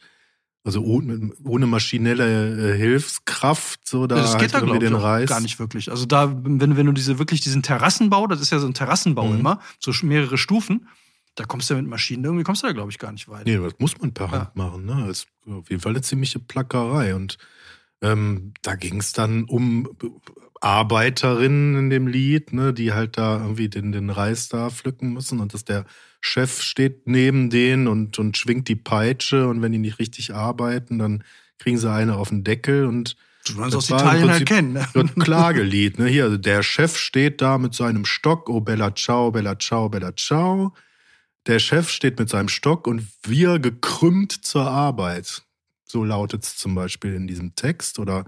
also 0.68 0.82
ohne, 0.82 1.32
ohne 1.46 1.66
maschinelle 1.66 2.74
äh, 2.74 2.78
Hilfskraft, 2.78 3.88
so 3.88 4.06
da 4.06 4.18
das 4.18 4.34
geht 4.34 4.54
halt 4.54 4.56
da, 4.56 4.60
glaube 4.60 4.86
ich, 4.86 4.94
Reis. 4.94 5.30
gar 5.30 5.40
nicht 5.40 5.60
wirklich. 5.60 5.90
Also 5.90 6.06
da, 6.06 6.30
wenn, 6.44 6.76
wenn 6.76 6.86
du 6.86 6.92
diese 6.92 7.20
wirklich 7.20 7.40
diesen 7.40 7.64
Terrassenbau, 7.64 8.28
das 8.28 8.42
ist 8.42 8.52
ja 8.52 8.60
so 8.60 8.68
ein 8.68 8.74
Terrassenbau 8.74 9.30
mhm. 9.30 9.40
immer, 9.40 9.62
so 9.80 9.94
mehrere 10.06 10.38
Stufen, 10.38 10.88
da 11.36 11.46
kommst 11.46 11.70
du 11.70 11.76
ja 11.76 11.82
mit 11.82 11.90
Maschinen, 11.90 12.26
irgendwie 12.26 12.44
kommst 12.44 12.64
du 12.64 12.68
da, 12.68 12.74
glaube 12.74 12.92
ich, 12.92 13.00
gar 13.00 13.14
nicht 13.14 13.30
weit. 13.30 13.46
Nee, 13.46 13.58
das 13.58 13.76
muss 13.80 13.98
man 14.00 14.14
per 14.14 14.30
Hand 14.30 14.52
ja. 14.56 14.64
machen. 14.64 14.86
Ne? 14.86 15.06
Das 15.08 15.20
ist 15.20 15.28
auf 15.50 15.70
jeden 15.70 15.82
Fall 15.82 15.94
eine 15.94 16.02
ziemliche 16.02 16.40
Plackerei. 16.40 17.16
Und 17.16 17.38
ähm, 18.02 18.54
da 18.62 18.76
ging 18.76 19.00
es 19.00 19.14
dann 19.14 19.46
um 19.46 19.90
Arbeiterinnen 20.62 21.76
in 21.76 21.90
dem 21.90 22.08
Lied, 22.08 22.54
ne, 22.54 22.74
die 22.74 22.94
halt 22.94 23.18
da 23.18 23.42
irgendwie 23.42 23.70
den, 23.70 23.92
den 23.92 24.10
Reis 24.10 24.50
da 24.50 24.70
pflücken 24.70 25.14
müssen 25.14 25.40
und 25.40 25.54
dass 25.54 25.66
der 25.66 25.86
Chef 26.20 26.62
steht 26.62 27.08
neben 27.08 27.50
denen 27.50 27.88
und, 27.88 28.18
und 28.20 28.38
schwingt 28.38 28.68
die 28.68 28.76
Peitsche 28.76 29.48
und 29.48 29.62
wenn 29.62 29.72
die 29.72 29.78
nicht 29.78 30.00
richtig 30.00 30.34
arbeiten, 30.34 31.00
dann 31.00 31.24
kriegen 31.60 31.78
sie 31.78 31.92
eine 31.92 32.16
auf 32.16 32.30
den 32.30 32.44
Deckel 32.44 32.86
und 32.86 33.16
Du 33.46 33.56
kannst 33.56 33.76
aus 33.78 33.90
Italien 33.90 34.28
erkennen. 34.28 34.74
Ne? 34.74 34.86
Ein 34.94 35.16
Klagelied, 35.16 36.00
ne? 36.00 36.08
Hier, 36.08 36.26
also 36.26 36.36
der 36.36 36.64
Chef 36.64 36.98
steht 36.98 37.42
da 37.42 37.58
mit 37.58 37.74
seinem 37.74 38.04
Stock, 38.04 38.50
oh 38.50 38.60
bella 38.60 38.94
ciao, 38.94 39.32
bella 39.32 39.58
ciao, 39.58 39.88
bella 39.88 40.14
ciao. 40.18 40.74
Der 41.46 41.60
Chef 41.60 41.90
steht 41.90 42.20
mit 42.20 42.28
seinem 42.28 42.50
Stock 42.50 42.88
und 42.88 43.08
wir 43.24 43.60
gekrümmt 43.60 44.34
zur 44.34 44.70
Arbeit. 44.70 45.44
So 45.88 46.04
lautet 46.04 46.44
es 46.44 46.58
zum 46.58 46.76
Beispiel 46.76 47.14
in 47.16 47.28
diesem 47.28 47.56
Text. 47.56 47.98
Oder, 47.98 48.26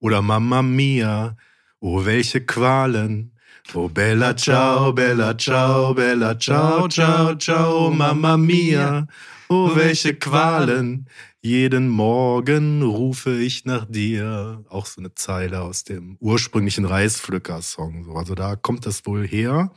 oder 0.00 0.20
Mamma 0.20 0.62
mia, 0.62 1.36
oh 1.80 2.04
welche 2.04 2.44
Qualen. 2.44 3.32
Oh 3.74 3.88
bella 3.88 4.34
ciao, 4.36 4.92
bella 4.92 5.36
ciao, 5.38 5.94
bella 5.94 6.36
ciao, 6.36 6.88
ciao, 6.88 7.34
ciao, 7.36 7.90
Mamma 7.90 8.36
mia. 8.36 9.06
Oh 9.48 9.70
welche 9.76 10.14
Qualen. 10.14 11.06
Jeden 11.40 11.88
Morgen 11.88 12.82
rufe 12.82 13.40
ich 13.40 13.64
nach 13.64 13.86
dir. 13.88 14.64
Auch 14.68 14.86
so 14.86 15.00
eine 15.00 15.14
Zeile 15.14 15.62
aus 15.62 15.84
dem 15.84 16.16
ursprünglichen 16.20 16.84
Reispflücker-Song. 16.84 18.16
Also 18.16 18.34
da 18.34 18.56
kommt 18.56 18.86
das 18.86 19.06
wohl 19.06 19.26
her. 19.26 19.72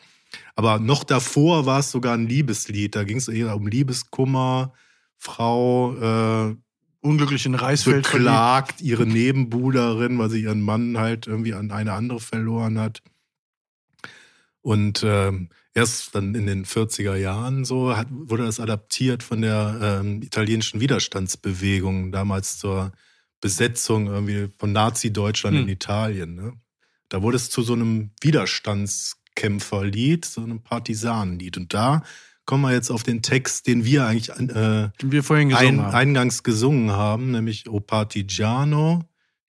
Aber 0.55 0.79
noch 0.79 1.03
davor 1.03 1.65
war 1.65 1.79
es 1.79 1.91
sogar 1.91 2.15
ein 2.15 2.27
Liebeslied. 2.27 2.95
Da 2.95 3.03
ging 3.03 3.17
es 3.17 3.27
eher 3.27 3.55
um 3.55 3.67
Liebeskummer. 3.67 4.73
Frau 5.17 5.95
äh, 5.95 6.55
unglücklich 7.05 7.45
in 7.45 7.55
Reisfeld 7.55 8.11
beklagt 8.11 8.81
ihre 8.81 9.05
Nebenbuhlerin, 9.05 10.19
weil 10.19 10.29
sie 10.29 10.41
ihren 10.41 10.61
Mann 10.61 10.97
halt 10.97 11.27
irgendwie 11.27 11.53
an 11.53 11.71
eine 11.71 11.93
andere 11.93 12.19
verloren 12.19 12.77
hat. 12.79 13.01
Und 14.61 15.03
ähm, 15.05 15.47
erst 15.75 16.15
dann 16.15 16.33
in 16.33 16.47
den 16.47 16.65
40er 16.65 17.15
Jahren 17.15 17.65
so 17.65 17.95
hat, 17.95 18.07
wurde 18.09 18.45
das 18.45 18.59
adaptiert 18.59 19.21
von 19.21 19.41
der 19.41 19.99
ähm, 20.01 20.23
italienischen 20.23 20.81
Widerstandsbewegung, 20.81 22.11
damals 22.11 22.57
zur 22.57 22.91
Besetzung 23.41 24.07
irgendwie 24.07 24.49
von 24.57 24.71
Nazi-Deutschland 24.71 25.57
hm. 25.57 25.63
in 25.63 25.69
Italien. 25.69 26.33
Ne? 26.33 26.53
Da 27.09 27.21
wurde 27.21 27.37
es 27.37 27.51
zu 27.51 27.61
so 27.61 27.73
einem 27.73 28.09
Widerstandskämpferlied, 28.21 30.25
so 30.25 30.41
einem 30.41 30.63
Partisanenlied. 30.63 31.57
Und 31.57 31.71
da 31.73 32.01
kommen 32.45 32.63
wir 32.63 32.71
jetzt 32.71 32.91
auf 32.91 33.03
den 33.03 33.21
Text, 33.21 33.67
den 33.67 33.85
wir 33.85 34.05
eigentlich 34.05 34.29
äh, 34.29 34.89
den 35.01 35.11
wir 35.11 35.23
vorhin 35.23 35.49
gesungen 35.49 35.79
ein, 35.79 35.85
haben. 35.85 35.95
eingangs 35.95 36.43
gesungen 36.43 36.91
haben, 36.91 37.31
nämlich 37.31 37.69
O 37.69 37.79
Partigiano. 37.79 39.03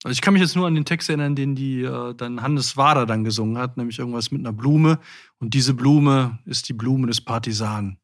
Also 0.04 0.12
ich 0.12 0.20
kann 0.20 0.34
mich 0.34 0.42
jetzt 0.42 0.56
nur 0.56 0.66
an 0.66 0.74
den 0.74 0.84
Text 0.84 1.08
erinnern, 1.08 1.34
den 1.34 1.54
die 1.54 1.82
äh, 1.82 2.14
dann 2.14 2.42
Hannes 2.42 2.76
Wader 2.76 3.06
dann 3.06 3.24
gesungen 3.24 3.58
hat, 3.58 3.76
nämlich 3.76 3.98
irgendwas 3.98 4.30
mit 4.30 4.40
einer 4.40 4.52
Blume. 4.52 4.98
Und 5.38 5.54
diese 5.54 5.74
Blume 5.74 6.38
ist 6.44 6.68
die 6.68 6.74
Blume 6.74 7.06
des 7.06 7.20
Partisanen. 7.20 7.98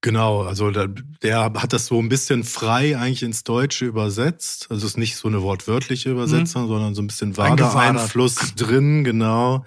Genau, 0.00 0.42
also 0.42 0.70
der, 0.70 0.88
der, 1.22 1.52
hat 1.54 1.72
das 1.72 1.86
so 1.86 1.98
ein 1.98 2.08
bisschen 2.08 2.44
frei 2.44 2.96
eigentlich 2.96 3.24
ins 3.24 3.42
Deutsche 3.42 3.84
übersetzt. 3.84 4.68
Also 4.70 4.86
es 4.86 4.92
ist 4.92 4.96
nicht 4.96 5.16
so 5.16 5.26
eine 5.26 5.42
wortwörtliche 5.42 6.10
Übersetzung, 6.10 6.64
mhm. 6.64 6.68
sondern 6.68 6.94
so 6.94 7.02
ein 7.02 7.08
bisschen 7.08 7.36
Wader-Einfluss 7.36 8.54
drin, 8.54 9.02
genau. 9.02 9.64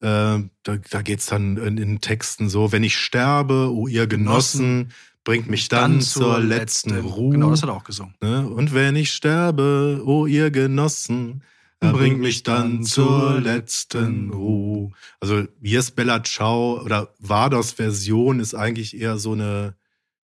Äh, 0.00 0.40
da, 0.62 0.76
da 0.90 1.02
geht 1.02 1.20
es 1.20 1.26
dann 1.26 1.56
in, 1.56 1.76
in, 1.76 2.00
Texten 2.00 2.48
so, 2.48 2.70
wenn 2.70 2.84
ich 2.84 2.96
sterbe, 2.96 3.70
oh 3.72 3.88
ihr 3.88 4.06
Genossen, 4.06 4.92
bringt 5.24 5.50
mich 5.50 5.68
dann, 5.68 5.94
dann 5.94 6.00
zur 6.00 6.38
letzten 6.38 6.90
letzte. 6.90 7.08
Ruhe. 7.08 7.32
Genau, 7.32 7.50
das 7.50 7.62
hat 7.62 7.68
er 7.68 7.74
auch 7.74 7.84
gesungen. 7.84 8.14
Ne? 8.20 8.48
Und 8.48 8.74
wenn 8.74 8.94
ich 8.96 9.10
sterbe, 9.10 10.02
oh 10.06 10.26
ihr 10.26 10.50
Genossen, 10.50 11.42
bringt 11.80 12.20
mich 12.20 12.42
dann 12.42 12.84
zur 12.84 13.40
letzten 13.40 14.30
Ruhe. 14.30 14.92
Also 15.20 15.46
Yes 15.60 15.90
Bella 15.90 16.22
Ciao 16.24 16.80
oder 16.82 17.12
Vados 17.18 17.72
Version 17.72 18.40
ist 18.40 18.54
eigentlich 18.54 18.98
eher 18.98 19.18
so 19.18 19.32
eine 19.32 19.74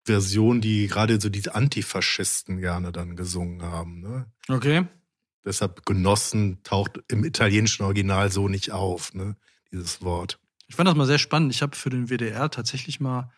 Version, 0.05 0.61
die 0.61 0.87
gerade 0.87 1.21
so 1.21 1.29
diese 1.29 1.55
Antifaschisten 1.55 2.59
gerne 2.59 2.93
dann 2.93 3.17
gesungen 3.17 3.63
haben. 3.63 4.01
Ne? 4.01 4.27
Okay. 4.49 4.87
Deshalb 5.45 5.85
Genossen 5.87 6.63
taucht 6.63 7.01
im 7.09 7.25
italienischen 7.25 7.85
Original 7.85 8.31
so 8.31 8.49
nicht 8.49 8.71
auf. 8.71 9.15
Ne? 9.15 9.37
Dieses 9.73 10.03
Wort. 10.03 10.39
Ich 10.69 10.77
fand 10.77 10.89
das 10.89 10.97
mal 10.97 11.07
sehr 11.07 11.19
spannend. 11.19 11.53
Ich 11.53 11.63
habe 11.63 11.77
für 11.77 11.91
den 11.91 12.09
WDR 12.09 12.51
tatsächlich 12.51 13.01
mal 13.01 13.31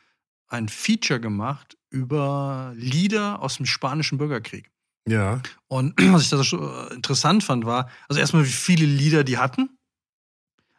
ein 0.49 0.69
Feature 0.69 1.21
gemacht 1.21 1.77
über 1.91 2.73
Lieder 2.77 3.43
aus 3.43 3.57
dem 3.57 3.67
spanischen 3.67 4.19
Bürgerkrieg. 4.19 4.71
Ja. 5.09 5.43
Und 5.69 5.95
was 6.13 6.23
ich 6.23 6.31
da 6.31 6.43
so 6.43 6.89
interessant 6.89 7.45
fand, 7.45 7.67
war, 7.67 7.91
also 8.09 8.21
erstmal, 8.21 8.45
wie 8.45 8.51
viele 8.51 8.87
Lieder 8.87 9.25
die 9.25 9.39
hatten. 9.39 9.79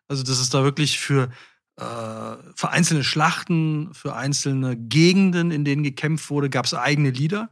Also, 0.08 0.24
das 0.24 0.40
ist 0.40 0.54
da 0.54 0.64
wirklich 0.64 1.00
für, 1.00 1.32
äh, 1.78 1.84
für 2.56 2.70
einzelne 2.70 3.04
Schlachten, 3.04 3.94
für 3.94 4.16
einzelne 4.16 4.78
Gegenden, 4.78 5.52
in 5.52 5.66
denen 5.66 5.84
gekämpft 5.84 6.30
wurde, 6.30 6.50
gab 6.50 6.66
es 6.66 6.74
eigene 6.74 7.10
Lieder. 7.10 7.50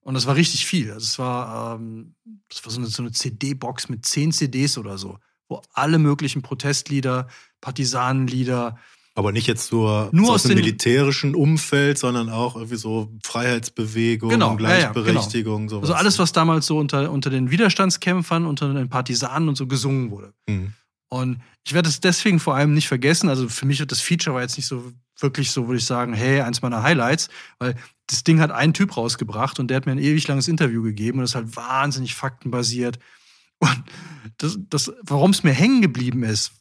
Und 0.00 0.14
das 0.14 0.26
war 0.26 0.36
richtig 0.36 0.66
viel. 0.66 0.92
Also, 0.92 1.04
es 1.04 1.18
war, 1.18 1.76
ähm, 1.76 2.14
das 2.48 2.64
war 2.64 2.70
so 2.70 2.78
eine, 2.78 2.88
so 2.88 3.02
eine 3.02 3.12
CD-Box 3.12 3.88
mit 3.88 4.04
zehn 4.04 4.30
CDs 4.32 4.76
oder 4.76 4.98
so 4.98 5.18
wo 5.48 5.62
alle 5.72 5.98
möglichen 5.98 6.42
Protestlieder, 6.42 7.28
Partisanenlieder, 7.60 8.78
aber 9.16 9.30
nicht 9.30 9.46
jetzt 9.46 9.70
nur, 9.70 10.08
nur 10.10 10.30
aus, 10.30 10.34
aus 10.36 10.42
dem 10.42 10.56
militärischen 10.56 11.36
Umfeld, 11.36 11.98
sondern 11.98 12.28
auch 12.30 12.56
irgendwie 12.56 12.76
so 12.76 13.12
Freiheitsbewegung, 13.22 14.30
genau, 14.30 14.56
Gleichberechtigung, 14.56 15.52
ja, 15.54 15.66
ja, 15.66 15.68
genau. 15.68 15.68
sowas. 15.68 15.90
Also 15.90 15.94
alles, 15.94 16.18
was 16.18 16.32
damals 16.32 16.66
so 16.66 16.78
unter, 16.78 17.12
unter 17.12 17.30
den 17.30 17.52
Widerstandskämpfern, 17.52 18.44
unter 18.44 18.74
den 18.74 18.88
Partisanen 18.88 19.48
und 19.48 19.54
so 19.54 19.68
gesungen 19.68 20.10
wurde. 20.10 20.34
Mhm. 20.48 20.72
Und 21.08 21.38
ich 21.64 21.74
werde 21.74 21.88
es 21.88 22.00
deswegen 22.00 22.40
vor 22.40 22.56
allem 22.56 22.74
nicht 22.74 22.88
vergessen. 22.88 23.28
Also 23.28 23.48
für 23.48 23.66
mich 23.66 23.78
wird 23.78 23.92
das 23.92 24.00
Feature 24.00 24.34
war 24.34 24.42
jetzt 24.42 24.56
nicht 24.56 24.66
so 24.66 24.92
wirklich 25.20 25.52
so, 25.52 25.68
würde 25.68 25.78
ich 25.78 25.86
sagen, 25.86 26.12
hey, 26.12 26.40
eins 26.40 26.60
meiner 26.60 26.82
Highlights, 26.82 27.28
weil 27.60 27.76
das 28.08 28.24
Ding 28.24 28.40
hat 28.40 28.50
einen 28.50 28.74
Typ 28.74 28.96
rausgebracht 28.96 29.60
und 29.60 29.68
der 29.68 29.76
hat 29.76 29.86
mir 29.86 29.92
ein 29.92 29.98
ewig 29.98 30.26
langes 30.26 30.48
Interview 30.48 30.82
gegeben 30.82 31.18
und 31.18 31.22
das 31.22 31.30
ist 31.30 31.36
halt 31.36 31.54
wahnsinnig 31.54 32.16
faktenbasiert. 32.16 32.98
Und 33.64 33.84
das, 34.38 34.58
das, 34.68 34.92
warum 35.02 35.30
es 35.30 35.42
mir 35.42 35.52
hängen 35.52 35.82
geblieben 35.82 36.22
ist, 36.22 36.52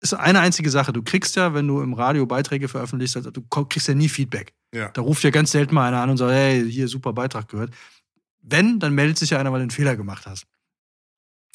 ist 0.00 0.14
eine 0.14 0.40
einzige 0.40 0.70
Sache. 0.70 0.92
Du 0.92 1.02
kriegst 1.02 1.36
ja, 1.36 1.54
wenn 1.54 1.68
du 1.68 1.80
im 1.80 1.94
Radio 1.94 2.26
Beiträge 2.26 2.68
veröffentlichst, 2.68 3.16
also 3.16 3.30
du 3.30 3.42
kriegst 3.42 3.86
ja 3.86 3.94
nie 3.94 4.08
Feedback. 4.08 4.52
Ja. 4.74 4.88
Da 4.88 5.02
ruft 5.02 5.22
ja 5.22 5.30
ganz 5.30 5.52
selten 5.52 5.74
mal 5.74 5.86
einer 5.86 6.02
an 6.02 6.10
und 6.10 6.16
sagt, 6.16 6.32
hey, 6.32 6.68
hier 6.70 6.88
super 6.88 7.12
Beitrag 7.12 7.48
gehört. 7.48 7.72
Wenn, 8.40 8.80
dann 8.80 8.94
meldet 8.94 9.18
sich 9.18 9.30
ja 9.30 9.38
einer, 9.38 9.52
weil 9.52 9.60
du 9.60 9.64
einen 9.64 9.70
Fehler 9.70 9.96
gemacht 9.96 10.26
hast. 10.26 10.46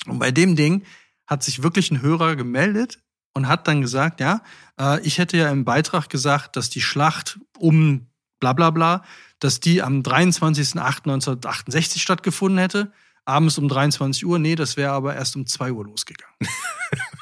Und 0.05 0.19
bei 0.19 0.31
dem 0.31 0.55
Ding 0.55 0.83
hat 1.25 1.43
sich 1.43 1.61
wirklich 1.61 1.91
ein 1.91 2.01
Hörer 2.01 2.37
gemeldet 2.37 2.99
und 3.33 3.49
hat 3.49 3.67
dann 3.67 3.81
gesagt, 3.81 4.21
ja, 4.21 4.41
äh, 4.79 5.01
ich 5.01 5.17
hätte 5.17 5.35
ja 5.37 5.51
im 5.51 5.65
Beitrag 5.65 6.09
gesagt, 6.09 6.55
dass 6.55 6.69
die 6.69 6.81
Schlacht 6.81 7.39
um 7.57 8.07
bla 8.39 8.53
bla 8.53 8.69
bla, 8.69 9.03
dass 9.39 9.59
die 9.59 9.81
am 9.83 10.01
23.08.1968 10.01 11.99
stattgefunden 11.99 12.59
hätte, 12.59 12.93
abends 13.27 13.57
um 13.57 13.67
23 13.67 14.25
Uhr. 14.25 14.39
Nee, 14.39 14.55
das 14.55 14.77
wäre 14.77 14.91
aber 14.91 15.15
erst 15.15 15.35
um 15.35 15.45
2 15.45 15.71
Uhr 15.71 15.85
losgegangen. 15.85 16.35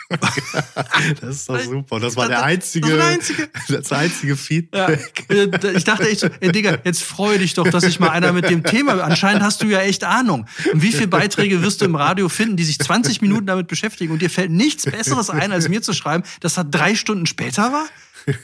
das 1.22 1.36
ist 1.36 1.50
doch 1.50 1.60
super. 1.60 2.00
Das 2.00 2.16
war 2.16 2.28
der 2.28 2.44
einzige, 2.44 2.88
das, 2.88 2.92
war 2.92 2.98
der 2.98 3.14
einzige. 3.14 3.50
das 3.70 3.92
einzige 3.92 4.36
Feedback. 4.36 5.26
Ja. 5.32 5.72
Ich 5.72 5.84
dachte 5.84 6.08
echt 6.08 6.20
so, 6.20 6.28
ey 6.40 6.52
Digga, 6.52 6.78
jetzt 6.84 7.02
freu 7.02 7.38
dich 7.38 7.56
doch, 7.56 7.68
dass 7.68 7.84
sich 7.84 8.00
mal 8.00 8.10
einer 8.10 8.32
mit 8.32 8.50
dem 8.50 8.64
Thema, 8.64 9.04
anscheinend 9.04 9.42
hast 9.42 9.64
du 9.64 9.68
ja 9.68 9.82
echt 9.82 10.04
Ahnung. 10.04 10.46
Und 10.72 10.82
wie 10.82 10.92
viele 10.92 11.08
Beiträge 11.08 11.64
wirst 11.64 11.82
du 11.82 11.86
im 11.86 11.96
Radio 11.96 12.30
finden, 12.30 12.56
die 12.56 12.66
sich 12.66 12.78
20 12.80 13.22
Minuten 13.22 13.48
damit 13.48 13.68
beschäftigen 13.68 14.14
und 14.14 14.22
dir 14.22 14.30
fällt 14.30 14.52
nichts 14.52 14.86
Besseres 14.86 15.30
ein, 15.30 15.52
als 15.52 15.70
mir 15.70 15.82
zu 15.82 15.94
schreiben, 15.94 16.24
dass 16.40 16.54
das 16.54 16.66
drei 16.70 16.96
Stunden 16.96 17.26
später 17.26 17.72
war? 17.74 17.86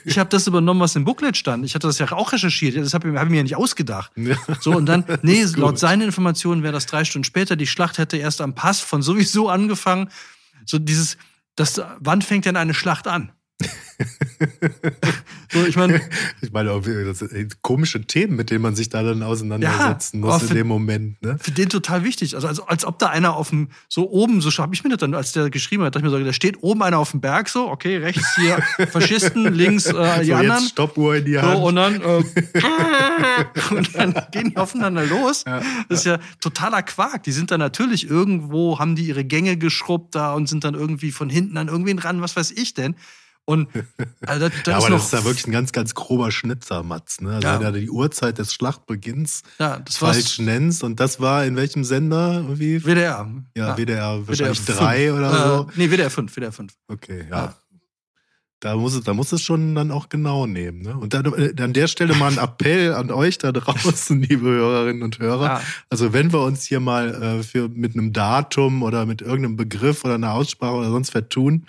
Ich 0.05 0.19
habe 0.19 0.29
das 0.29 0.47
übernommen, 0.47 0.79
was 0.79 0.95
im 0.95 1.05
Booklet 1.05 1.37
stand. 1.37 1.65
Ich 1.65 1.75
hatte 1.75 1.87
das 1.87 1.99
ja 1.99 2.11
auch 2.11 2.31
recherchiert. 2.33 2.77
Das 2.77 2.93
habe 2.93 3.11
hab 3.17 3.25
ich 3.25 3.31
mir 3.31 3.37
ja 3.37 3.43
nicht 3.43 3.55
ausgedacht. 3.55 4.11
Ja. 4.15 4.35
So, 4.59 4.71
und 4.71 4.85
dann, 4.85 5.05
nee, 5.21 5.43
laut 5.55 5.79
seinen 5.79 6.01
Informationen 6.03 6.63
wäre 6.63 6.73
das 6.73 6.85
drei 6.85 7.03
Stunden 7.03 7.23
später. 7.23 7.55
Die 7.55 7.67
Schlacht 7.67 7.97
hätte 7.97 8.17
erst 8.17 8.41
am 8.41 8.53
Pass 8.53 8.79
von 8.79 9.01
sowieso 9.01 9.49
angefangen. 9.49 10.09
So 10.65 10.77
dieses, 10.79 11.17
das, 11.55 11.81
wann 11.99 12.21
fängt 12.21 12.45
denn 12.45 12.57
eine 12.57 12.73
Schlacht 12.73 13.07
an? 13.07 13.31
So, 15.51 15.65
ich 15.65 15.75
meine, 15.75 16.01
ich 16.41 16.51
meine, 16.51 16.81
das 17.05 17.19
sind 17.19 17.61
komische 17.61 18.01
Themen, 18.01 18.35
mit 18.35 18.49
denen 18.49 18.61
man 18.61 18.75
sich 18.75 18.89
da 18.89 19.03
dann 19.03 19.23
auseinandersetzen 19.23 20.23
ja, 20.23 20.25
muss 20.25 20.43
in 20.43 20.55
dem 20.55 20.67
Moment. 20.67 21.21
Ne? 21.21 21.37
Für 21.39 21.51
den 21.51 21.69
total 21.69 22.03
wichtig. 22.03 22.35
Also, 22.35 22.47
als, 22.47 22.59
als 22.59 22.85
ob 22.85 22.99
da 22.99 23.07
einer 23.07 23.35
auf 23.35 23.49
dem, 23.49 23.69
so 23.89 24.09
oben, 24.09 24.41
so 24.41 24.51
habe 24.61 24.73
ich 24.73 24.83
mir 24.83 24.89
das 24.89 24.99
dann, 24.99 25.13
als 25.13 25.31
der 25.31 25.49
geschrieben 25.49 25.83
hat, 25.83 25.95
dachte 25.95 26.05
ich 26.05 26.11
mir 26.11 26.17
so, 26.17 26.23
da 26.23 26.33
steht 26.33 26.61
oben 26.61 26.83
einer 26.83 26.97
auf 26.99 27.11
dem 27.11 27.21
Berg, 27.21 27.49
so, 27.49 27.69
okay, 27.69 27.97
rechts 27.97 28.35
hier 28.35 28.61
Faschisten, 28.87 29.53
links 29.53 29.85
äh, 29.85 30.19
die 30.21 30.27
so, 30.27 30.35
anderen. 30.35 30.61
Jetzt 30.61 30.69
Stoppuhr 30.69 31.15
in 31.15 31.25
die 31.25 31.39
Hand. 31.39 31.57
So, 31.57 31.67
und 31.67 31.75
dann, 31.75 32.01
äh, 32.01 32.23
und 33.75 33.95
dann 33.95 34.15
gehen 34.31 34.49
die 34.51 34.57
aufeinander 34.57 35.05
los. 35.05 35.43
Ja, 35.45 35.61
das 35.89 35.99
ist 35.99 36.05
ja 36.05 36.19
totaler 36.39 36.83
Quark. 36.83 37.23
Die 37.23 37.31
sind 37.31 37.51
dann 37.51 37.59
natürlich 37.59 38.09
irgendwo, 38.09 38.79
haben 38.79 38.95
die 38.95 39.05
ihre 39.05 39.23
Gänge 39.23 39.57
geschrubbt 39.57 40.15
da 40.15 40.33
und 40.33 40.47
sind 40.47 40.63
dann 40.63 40.75
irgendwie 40.75 41.11
von 41.11 41.29
hinten 41.29 41.57
an 41.57 41.67
irgendwen 41.67 41.99
ran, 41.99 42.21
was 42.21 42.35
weiß 42.35 42.51
ich 42.51 42.73
denn. 42.73 42.95
Und 43.45 43.69
also 44.25 44.47
das, 44.47 44.63
das 44.63 44.67
ja, 44.67 44.77
aber 44.77 44.87
ist 44.87 44.91
das 44.93 45.05
ist 45.05 45.13
ja 45.13 45.25
wirklich 45.25 45.47
ein 45.47 45.51
ganz, 45.51 45.71
ganz 45.71 45.95
grober 45.95 46.31
Schnitzer, 46.31 46.83
Matz. 46.83 47.21
Ne? 47.21 47.35
Also 47.35 47.47
ja. 47.47 47.59
wenn 47.59 47.73
du 47.73 47.79
die 47.79 47.89
Uhrzeit 47.89 48.37
des 48.37 48.53
Schlachtbeginns 48.53 49.43
ja, 49.59 49.79
das 49.79 49.97
falsch 49.97 50.39
nennst. 50.39 50.83
Und 50.83 50.99
das 50.99 51.19
war 51.19 51.45
in 51.45 51.55
welchem 51.55 51.83
Sender? 51.83 52.35
Irgendwie? 52.35 52.83
WDR. 52.85 53.29
Ja, 53.55 53.67
ja. 53.67 53.77
WDR 53.77 54.27
wahrscheinlich 54.27 54.61
WDR 54.61 54.75
3 54.77 55.13
oder 55.13 55.31
äh, 55.31 55.47
so. 55.47 55.67
Nee, 55.75 55.91
WDR 55.91 56.09
5, 56.09 56.35
WDR 56.35 56.51
5. 56.51 56.73
Okay, 56.87 57.25
ja. 57.29 57.55
Da 58.61 58.75
muss, 58.75 58.93
es, 58.93 59.03
da 59.03 59.15
muss 59.15 59.31
es 59.31 59.41
schon 59.41 59.73
dann 59.73 59.89
auch 59.89 60.07
genau 60.07 60.45
nehmen. 60.45 60.83
Ne? 60.83 60.95
Und 60.95 61.15
dann, 61.15 61.25
äh, 61.33 61.59
an 61.59 61.73
der 61.73 61.87
Stelle 61.87 62.13
mal 62.13 62.31
ein 62.31 62.37
Appell 62.43 62.93
an 62.93 63.09
euch 63.09 63.39
da 63.39 63.51
draußen, 63.51 64.21
liebe 64.21 64.45
Hörerinnen 64.45 65.01
und 65.01 65.17
Hörer. 65.17 65.61
Also 65.89 66.13
wenn 66.13 66.31
wir 66.31 66.41
uns 66.41 66.63
hier 66.65 66.79
mal 66.79 67.39
äh, 67.39 67.43
für, 67.43 67.69
mit 67.69 67.95
einem 67.95 68.13
Datum 68.13 68.83
oder 68.83 69.07
mit 69.07 69.23
irgendeinem 69.23 69.55
Begriff 69.55 70.05
oder 70.05 70.13
einer 70.13 70.33
Aussprache 70.33 70.75
oder 70.75 70.91
sonst 70.91 71.09
vertun, 71.09 71.65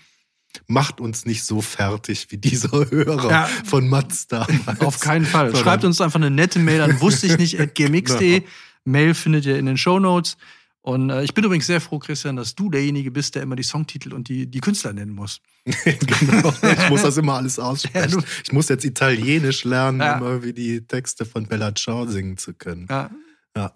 macht 0.67 1.01
uns 1.01 1.25
nicht 1.25 1.45
so 1.45 1.61
fertig 1.61 2.27
wie 2.31 2.37
dieser 2.37 2.91
Hörer 2.91 3.31
ja. 3.31 3.47
von 3.65 3.89
Mazda. 3.89 4.47
Auf 4.81 5.01
keinen 5.01 5.25
Fall. 5.25 5.47
Sondern 5.47 5.65
Schreibt 5.65 5.85
uns 5.85 6.01
einfach 6.01 6.21
eine 6.21 6.31
nette 6.31 6.59
Mail 6.59 6.81
an 6.83 7.01
wusste 7.01 7.27
ich 7.27 7.39
nicht 7.39 7.61
at 7.61 7.75
gmx.de. 7.75 8.43
Mail 8.85 9.15
findet 9.15 9.47
ihr 9.47 9.59
in 9.59 9.67
den 9.67 9.77
Show 9.77 9.99
Notes. 9.99 10.37
Und 10.83 11.11
äh, 11.11 11.23
ich 11.23 11.33
bin 11.33 11.45
übrigens 11.45 11.67
sehr 11.67 11.81
froh, 11.81 12.01
Christian, 12.01 12.35
dass 12.35 12.57
du 12.57 12.69
derjenige 12.69 13.13
bist, 13.13 13.37
der 13.37 13.43
immer 13.43 13.55
die 13.55 13.63
Songtitel 13.63 14.13
und 14.13 14.29
die, 14.29 14.49
die 14.49 14.61
Künstler 14.61 14.93
nennen 14.93 15.15
muss. 15.15 15.41
genau. 15.65 16.53
Ich 16.61 16.91
muss 16.91 17.03
das 17.03 17.17
immer 17.17 17.35
alles 17.35 17.59
aussprechen. 17.61 18.21
Ja, 18.21 18.27
ich 18.43 18.53
muss 18.53 18.69
jetzt 18.69 18.85
Italienisch 18.85 19.63
lernen, 19.63 20.01
ja. 20.01 20.19
um 20.19 20.25
irgendwie 20.25 20.53
die 20.53 20.85
Texte 20.85 21.25
von 21.25 21.47
Bella 21.47 21.73
Ciao 21.75 22.07
singen 22.07 22.37
zu 22.37 22.53
können. 22.55 22.89
Ja. 22.91 23.11
ja. 23.57 23.73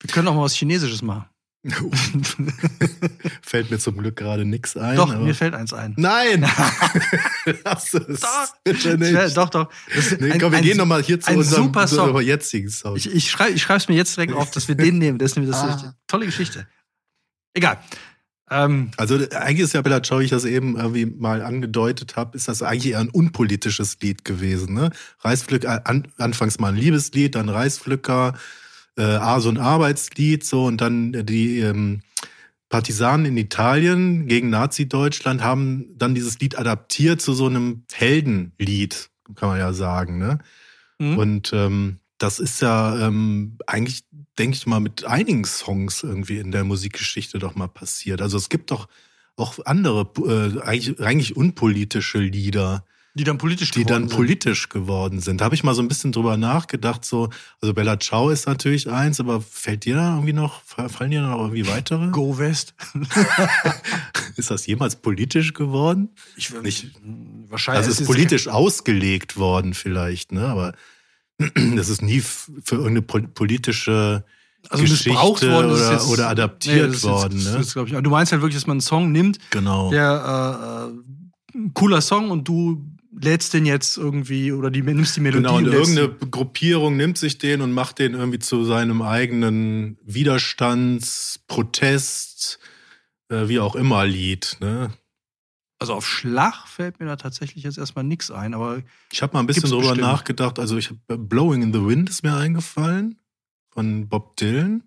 Wir 0.00 0.10
können 0.10 0.26
auch 0.28 0.34
mal 0.34 0.42
was 0.42 0.54
Chinesisches 0.54 1.02
machen. 1.02 1.26
fällt 3.42 3.70
mir 3.70 3.78
zum 3.78 3.96
Glück 3.98 4.16
gerade 4.16 4.44
nichts 4.44 4.76
ein. 4.76 4.96
Doch, 4.96 5.18
mir 5.18 5.34
fällt 5.34 5.54
eins 5.54 5.72
ein. 5.72 5.94
Nein! 5.96 6.42
Lass 7.64 7.94
es. 7.94 8.20
Doch. 8.20 8.54
Bitte 8.62 8.96
nicht. 8.96 9.36
Doch, 9.36 9.50
doch. 9.50 9.68
Nee, 10.20 10.32
ein, 10.32 10.40
komm, 10.40 10.52
wir 10.52 10.58
ein, 10.58 10.64
gehen 10.64 10.76
nochmal 10.76 11.02
hier 11.02 11.20
zu 11.20 11.32
unserem, 11.32 11.64
super 11.64 11.88
Song. 11.88 12.14
Zu 12.14 12.20
jetzigen 12.20 12.70
Song. 12.70 12.96
Ich, 12.96 13.12
ich 13.12 13.30
schreibe 13.30 13.54
es 13.54 13.88
mir 13.88 13.96
jetzt 13.96 14.16
direkt 14.16 14.34
auf, 14.34 14.50
dass 14.52 14.68
wir 14.68 14.76
den 14.76 14.98
nehmen. 15.00 15.18
Das 15.18 15.32
ist 15.32 15.36
nämlich 15.36 15.52
das 15.52 15.62
ah. 15.62 15.94
tolle 16.06 16.26
Geschichte. 16.26 16.66
Egal. 17.54 17.78
Ähm, 18.50 18.92
also 18.96 19.16
eigentlich 19.16 19.60
ist 19.60 19.74
ja 19.74 19.82
Bella 19.82 20.02
Ciao, 20.02 20.20
ich 20.20 20.30
das 20.30 20.44
eben 20.44 20.76
irgendwie 20.76 21.06
mal 21.06 21.42
angedeutet 21.42 22.16
habe, 22.16 22.36
ist 22.36 22.48
das 22.48 22.62
eigentlich 22.62 22.92
eher 22.92 23.00
ein 23.00 23.10
unpolitisches 23.10 23.98
Lied 24.00 24.24
gewesen. 24.24 24.74
Ne? 24.74 24.90
Reispflücker, 25.20 25.86
an, 25.86 26.08
anfangs 26.18 26.58
mal 26.58 26.68
ein 26.68 26.76
Liebeslied, 26.76 27.34
dann 27.34 27.48
Reispflücker, 27.48 28.34
äh, 28.98 29.40
so 29.40 29.48
ein 29.48 29.58
Arbeitslied, 29.58 30.44
so 30.44 30.66
und 30.66 30.80
dann 30.80 31.12
die 31.26 31.60
ähm, 31.60 32.00
Partisanen 32.68 33.26
in 33.26 33.36
Italien 33.36 34.26
gegen 34.26 34.50
Nazi-Deutschland 34.50 35.42
haben 35.42 35.86
dann 35.96 36.14
dieses 36.14 36.38
Lied 36.38 36.58
adaptiert 36.58 37.22
zu 37.22 37.32
so 37.32 37.46
einem 37.46 37.84
Heldenlied, 37.92 39.10
kann 39.34 39.48
man 39.48 39.58
ja 39.58 39.72
sagen. 39.72 40.18
Ne? 40.18 40.38
Mhm. 40.98 41.18
Und 41.18 41.52
ähm, 41.54 41.98
das 42.18 42.40
ist 42.40 42.60
ja 42.60 43.06
ähm, 43.06 43.56
eigentlich, 43.66 44.04
denke 44.38 44.56
ich 44.56 44.66
mal, 44.66 44.80
mit 44.80 45.04
einigen 45.04 45.44
Songs 45.44 46.02
irgendwie 46.02 46.38
in 46.38 46.50
der 46.50 46.64
Musikgeschichte 46.64 47.38
doch 47.38 47.54
mal 47.54 47.68
passiert. 47.68 48.20
Also 48.20 48.36
es 48.36 48.48
gibt 48.48 48.70
doch 48.70 48.88
auch 49.36 49.58
andere, 49.64 50.10
äh, 50.26 50.60
eigentlich, 50.60 51.00
eigentlich 51.00 51.36
unpolitische 51.36 52.18
Lieder, 52.18 52.84
die 53.18 53.24
dann 53.24 53.36
politisch 53.36 53.72
die 53.72 53.80
geworden 53.80 54.02
dann 54.02 54.08
sind. 54.08 54.16
politisch 54.16 54.68
geworden 54.68 55.20
sind. 55.20 55.40
Da 55.40 55.44
habe 55.44 55.54
ich 55.54 55.64
mal 55.64 55.74
so 55.74 55.82
ein 55.82 55.88
bisschen 55.88 56.12
drüber 56.12 56.36
nachgedacht. 56.36 57.04
So, 57.04 57.30
also 57.60 57.74
Bella 57.74 57.98
Ciao 57.98 58.30
ist 58.30 58.46
natürlich 58.46 58.88
eins, 58.88 59.20
aber 59.20 59.40
fällt 59.40 59.84
dir 59.84 59.96
da 59.96 60.14
irgendwie 60.14 60.32
noch, 60.32 60.62
fallen 60.62 61.10
dir 61.10 61.22
noch 61.22 61.38
irgendwie 61.38 61.66
weitere? 61.66 62.08
Go 62.10 62.38
West. 62.38 62.74
ist 64.36 64.50
das 64.50 64.66
jemals 64.66 64.96
politisch 64.96 65.52
geworden? 65.52 66.10
Ich 66.36 66.52
will 66.52 66.62
nicht. 66.62 66.92
Wahrscheinlich. 67.48 67.78
Also 67.78 67.90
ist 67.90 68.00
es 68.00 68.06
politisch 68.06 68.48
ausgelegt 68.48 69.36
worden, 69.36 69.74
vielleicht, 69.74 70.32
ne? 70.32 70.46
Aber 70.46 70.72
das 71.76 71.88
ist 71.88 72.02
nie 72.02 72.20
für 72.20 72.76
irgendeine 72.76 73.02
politische 73.02 74.24
also 74.70 74.82
Geschichte 74.82 75.10
worden, 75.20 75.70
oder, 75.70 75.92
jetzt, 75.92 76.08
oder 76.08 76.28
adaptiert 76.28 76.90
nee, 76.90 77.02
worden. 77.02 77.38
Jetzt, 77.38 77.76
ne? 77.76 77.84
Ich. 77.84 77.92
Du 77.92 78.10
meinst 78.10 78.32
halt 78.32 78.42
wirklich, 78.42 78.56
dass 78.56 78.66
man 78.66 78.76
einen 78.76 78.80
Song 78.80 79.12
nimmt, 79.12 79.38
genau. 79.50 79.90
der 79.90 80.90
äh, 80.90 81.58
äh 81.58 81.68
cooler 81.74 82.00
Song 82.00 82.30
und 82.30 82.46
du 82.46 82.87
lädst 83.20 83.54
den 83.54 83.66
jetzt 83.66 83.96
irgendwie 83.96 84.52
oder 84.52 84.70
die, 84.70 84.82
nimmst 84.82 85.16
die 85.16 85.20
Melodie. 85.20 85.42
Genau, 85.42 85.56
und 85.56 85.66
irgendeine 85.66 86.08
Gruppierung 86.30 86.96
nimmt 86.96 87.18
sich 87.18 87.38
den 87.38 87.60
und 87.60 87.72
macht 87.72 87.98
den 87.98 88.14
irgendwie 88.14 88.38
zu 88.38 88.64
seinem 88.64 89.02
eigenen 89.02 89.98
Widerstands-, 90.04 91.40
Protest-, 91.46 92.58
äh, 93.28 93.48
wie 93.48 93.60
auch 93.60 93.74
immer 93.74 94.06
Lied. 94.06 94.56
Ne? 94.60 94.92
Also 95.78 95.94
auf 95.94 96.06
Schlag 96.06 96.66
fällt 96.66 96.98
mir 96.98 97.06
da 97.06 97.16
tatsächlich 97.16 97.64
jetzt 97.64 97.78
erstmal 97.78 98.04
nichts 98.04 98.30
ein, 98.30 98.54
aber. 98.54 98.82
Ich 99.12 99.22
habe 99.22 99.32
mal 99.34 99.40
ein 99.40 99.46
bisschen 99.46 99.70
drüber 99.70 99.80
bestimmt. 99.80 100.00
nachgedacht. 100.00 100.58
Also 100.58 100.76
ich 100.76 100.90
hab, 100.90 100.96
Blowing 101.06 101.62
in 101.62 101.72
the 101.72 101.84
Wind 101.84 102.10
ist 102.10 102.22
mir 102.22 102.34
eingefallen 102.34 103.18
von 103.70 104.08
Bob 104.08 104.36
Dylan. 104.36 104.82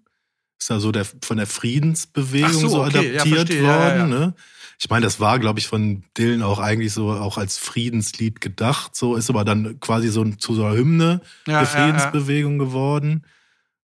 Ist 0.60 0.70
ja 0.70 0.80
so 0.80 0.92
der, 0.92 1.06
von 1.06 1.38
der 1.38 1.48
Friedensbewegung 1.48 2.52
so, 2.52 2.68
so, 2.68 2.84
adaptiert 2.84 3.50
ja, 3.50 3.62
worden. 3.62 3.64
Ja, 3.64 3.96
ja, 3.96 4.08
ne? 4.08 4.36
Ich 4.82 4.90
meine, 4.90 5.04
das 5.04 5.20
war, 5.20 5.38
glaube 5.38 5.60
ich, 5.60 5.68
von 5.68 6.04
Dylan 6.18 6.42
auch 6.42 6.58
eigentlich 6.58 6.92
so 6.92 7.12
auch 7.12 7.38
als 7.38 7.60
Friedenslied 7.60 8.42
gedacht. 8.42 8.96
So 8.96 9.16
ist 9.16 9.30
aber 9.30 9.46
dann 9.46 9.80
quasi 9.80 10.08
so 10.08 10.26
zu 10.26 10.56
so 10.56 10.66
einer 10.66 10.76
Hymne 10.76 11.22
der 11.46 11.68
Friedensbewegung 11.68 12.58
geworden. 12.58 13.24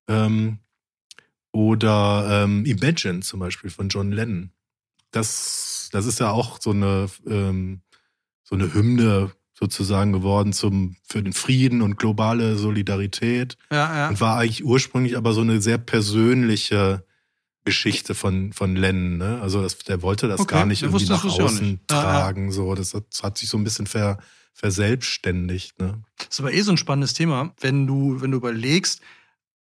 Ähm, 0.08 0.58
oder 1.52 2.44
ähm, 2.44 2.66
Imagine 2.66 3.20
zum 3.20 3.40
Beispiel 3.40 3.70
von 3.70 3.90
John 3.90 4.12
Lennon. 4.12 4.50
Das, 5.12 5.90
das 5.92 6.08
ist 6.08 6.20
ja 6.20 6.32
auch 6.32 6.60
so 6.60 6.72
eine, 6.72 7.10
ähm, 7.28 7.82
so 8.44 8.56
eine 8.56 8.74
Hymne 8.74 9.32
sozusagen 9.54 10.14
geworden 10.14 10.52
zum, 10.52 10.96
für 11.08 11.22
den 11.22 11.34
Frieden 11.34 11.84
und 11.84 12.00
globale 12.00 12.56
Solidarität. 12.56 13.56
Ja, 13.70 13.96
ja. 13.96 14.10
Und 14.10 14.20
war 14.20 14.38
eigentlich 14.40 14.66
ursprünglich 14.66 15.16
aber 15.16 15.34
so 15.34 15.42
eine 15.42 15.62
sehr 15.62 15.78
persönliche 15.78 17.07
Geschichte 17.68 18.16
von, 18.16 18.54
von 18.54 18.76
Lennon. 18.76 19.18
Ne? 19.18 19.42
Also 19.42 19.62
das, 19.62 19.78
der 19.80 20.02
wollte 20.02 20.28
das 20.28 20.40
okay, 20.40 20.56
gar 20.56 20.66
nicht 20.66 20.84
irgendwie 20.84 21.06
nach 21.06 21.24
außen 21.24 21.72
nicht. 21.72 21.88
tragen. 21.88 22.48
Ja, 22.48 22.52
so. 22.52 22.74
Das 22.76 22.94
hat, 22.94 23.04
das 23.12 23.24
hat, 23.24 23.38
sich 23.38 23.50
so 23.50 23.58
ein 23.58 23.64
bisschen 23.64 23.88
ver, 23.88 24.18
verselbstständigt. 24.54 25.80
Ne? 25.80 26.02
Das 26.18 26.30
ist 26.30 26.40
aber 26.40 26.54
eh 26.54 26.62
so 26.62 26.72
ein 26.72 26.78
spannendes 26.78 27.14
Thema, 27.14 27.54
wenn 27.60 27.86
du, 27.86 28.22
wenn 28.22 28.32
du 28.32 28.38
überlegst, 28.38 29.02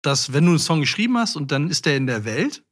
dass 0.01 0.33
wenn 0.33 0.45
du 0.45 0.53
einen 0.53 0.59
Song 0.59 0.81
geschrieben 0.81 1.19
hast 1.19 1.37
und 1.37 1.53
dann 1.53 1.69
ist 1.69 1.87
der 1.87 1.97
in 1.97 2.07
der 2.07 2.25
Welt, 2.25 2.65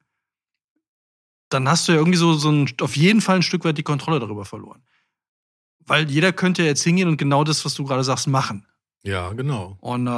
dann 1.50 1.68
hast 1.68 1.86
du 1.86 1.92
ja 1.92 1.98
irgendwie 1.98 2.18
so, 2.18 2.32
so 2.34 2.50
ein, 2.50 2.72
auf 2.80 2.96
jeden 2.96 3.20
Fall 3.20 3.36
ein 3.36 3.42
Stück 3.42 3.64
weit 3.64 3.76
die 3.76 3.82
Kontrolle 3.82 4.20
darüber 4.20 4.44
verloren. 4.44 4.82
Weil 5.80 6.10
jeder 6.10 6.32
könnte 6.32 6.62
jetzt 6.62 6.82
hingehen 6.82 7.08
und 7.08 7.16
genau 7.18 7.44
das, 7.44 7.64
was 7.64 7.74
du 7.74 7.84
gerade 7.84 8.04
sagst, 8.04 8.26
machen. 8.26 8.66
Ja, 9.02 9.32
genau. 9.32 9.78
Und, 9.80 10.06
äh, 10.06 10.10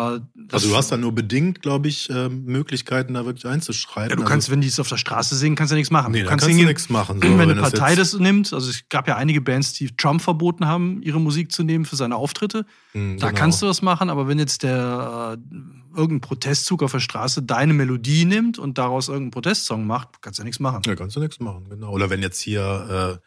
also 0.50 0.68
du 0.68 0.76
hast 0.76 0.90
da 0.90 0.96
nur 0.96 1.12
bedingt, 1.14 1.62
glaube 1.62 1.86
ich, 1.86 2.10
äh, 2.10 2.28
Möglichkeiten, 2.28 3.14
da 3.14 3.24
wirklich 3.24 3.46
einzuschreiben. 3.46 4.10
Ja, 4.10 4.16
du 4.16 4.24
kannst, 4.24 4.48
also, 4.48 4.52
wenn 4.54 4.60
die 4.60 4.66
es 4.66 4.80
auf 4.80 4.88
der 4.88 4.96
Straße 4.96 5.36
singen, 5.36 5.54
kannst 5.54 5.70
du 5.70 5.76
ja 5.76 5.78
nichts 5.78 5.92
machen. 5.92 6.10
Nee, 6.10 6.22
du 6.22 6.28
kannst, 6.28 6.46
kannst 6.46 6.60
du 6.60 6.64
nichts 6.66 6.88
machen. 6.88 7.18
So, 7.22 7.28
wenn, 7.28 7.38
wenn 7.38 7.50
eine 7.52 7.60
das 7.60 7.70
Partei 7.70 7.90
jetzt- 7.94 8.14
das 8.14 8.20
nimmt, 8.20 8.52
also 8.52 8.68
es 8.68 8.88
gab 8.88 9.06
ja 9.06 9.14
einige 9.16 9.40
Bands, 9.40 9.74
die 9.74 9.94
Trump 9.94 10.20
verboten 10.20 10.66
haben, 10.66 11.00
ihre 11.02 11.20
Musik 11.20 11.52
zu 11.52 11.62
nehmen 11.62 11.84
für 11.84 11.94
seine 11.94 12.16
Auftritte. 12.16 12.66
Hm, 12.90 13.18
Da 13.20 13.28
genau. 13.28 13.38
kannst 13.38 13.62
du 13.62 13.66
was 13.68 13.82
machen, 13.82 14.10
aber 14.10 14.26
wenn 14.26 14.40
jetzt 14.40 14.64
der 14.64 15.38
äh, 15.38 15.96
irgendein 15.96 16.20
Protestzug 16.20 16.82
auf 16.82 16.90
der 16.90 16.98
Straße 17.00 17.40
deine 17.44 17.74
Melodie 17.74 18.24
nimmt 18.24 18.58
und 18.58 18.78
daraus 18.78 19.06
irgendeinen 19.06 19.30
Protestsong 19.30 19.86
macht, 19.86 20.20
kannst 20.22 20.40
du 20.40 20.42
ja 20.42 20.44
nichts 20.44 20.58
machen. 20.58 20.82
Ja, 20.86 20.96
kannst 20.96 21.14
du 21.14 21.20
nichts 21.20 21.38
machen, 21.38 21.68
genau. 21.70 21.90
Oder 21.92 22.10
wenn 22.10 22.20
jetzt 22.20 22.40
hier 22.40 23.20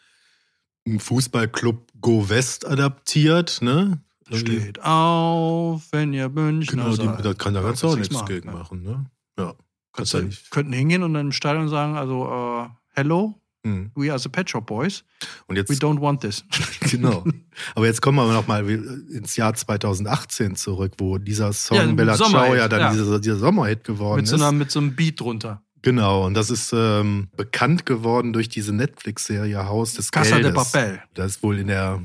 äh, 0.86 0.90
ein 0.90 1.00
Fußballclub 1.00 1.94
Go 2.02 2.28
West 2.28 2.68
adaptiert, 2.68 3.60
ne? 3.62 4.02
Steht 4.34 4.82
auf, 4.84 5.84
wenn 5.92 6.14
ihr 6.14 6.30
Münchner 6.30 6.84
Genau, 6.84 6.96
seid. 6.96 7.20
die, 7.20 7.24
da 7.24 7.34
kann 7.34 7.54
da 7.54 7.62
du 7.62 7.68
auch 7.88 7.96
nichts 7.96 8.12
nichts 8.12 8.26
gegen 8.28 8.52
machen, 8.52 8.84
machen, 8.84 8.84
ne? 8.84 9.06
Ja. 9.38 9.54
Kannst 9.94 10.14
ja 10.14 10.22
nicht. 10.22 10.50
könnten 10.52 10.74
hingehen 10.74 11.04
und 11.04 11.14
dann 11.14 11.28
im 11.28 11.32
Stadion 11.32 11.70
sagen, 11.70 11.96
also, 11.96 12.26
äh, 12.28 12.70
hello, 12.96 13.36
Hm. 13.64 13.92
we 13.96 14.12
are 14.12 14.20
the 14.20 14.30
Pet 14.30 14.48
Shop 14.50 14.66
Boys, 14.68 15.04
Und 15.48 15.56
we 15.56 15.60
jetzt, 15.60 15.72
don't 15.84 16.00
want 16.00 16.22
this. 16.22 16.44
genau. 16.92 17.24
Aber 17.74 17.86
jetzt 17.88 18.00
kommen 18.02 18.18
wir 18.18 18.32
nochmal 18.32 18.68
ins 18.70 19.36
Jahr 19.38 19.54
2018 19.56 20.56
zurück, 20.56 20.94
wo 21.00 21.18
dieser 21.18 21.52
Song 21.54 21.78
Ja, 21.78 21.86
Bella 21.94 22.16
Ciao 22.16 22.54
ja 22.54 22.68
dann 22.68 22.80
ja. 22.80 22.92
Dieser, 22.94 23.20
dieser 23.20 23.38
Sommerhit 23.38 23.84
geworden 23.84 24.18
mit, 24.18 24.28
so 24.28 24.36
ist. 24.36 24.42
einer, 24.42 24.52
mit 24.52 24.70
so 24.70 24.80
einem 24.80 24.96
Beat 24.96 25.20
drunter. 25.20 25.64
Genau, 25.82 26.26
und 26.26 26.34
das 26.36 26.50
ist 26.50 26.74
ähm, 26.76 27.30
bekannt 27.38 27.86
geworden 27.86 28.34
durch 28.34 28.50
diese 28.50 28.74
Netflix-Serie 28.74 29.66
Haus 29.68 29.94
des 29.94 30.12
Casa 30.12 30.36
de 30.36 30.44
Geldes. 30.46 30.72
Papel. 30.72 31.02
Das 31.16 31.32
ist 31.34 31.44
wohl 31.44 31.58
in 31.60 31.68
der 31.68 32.04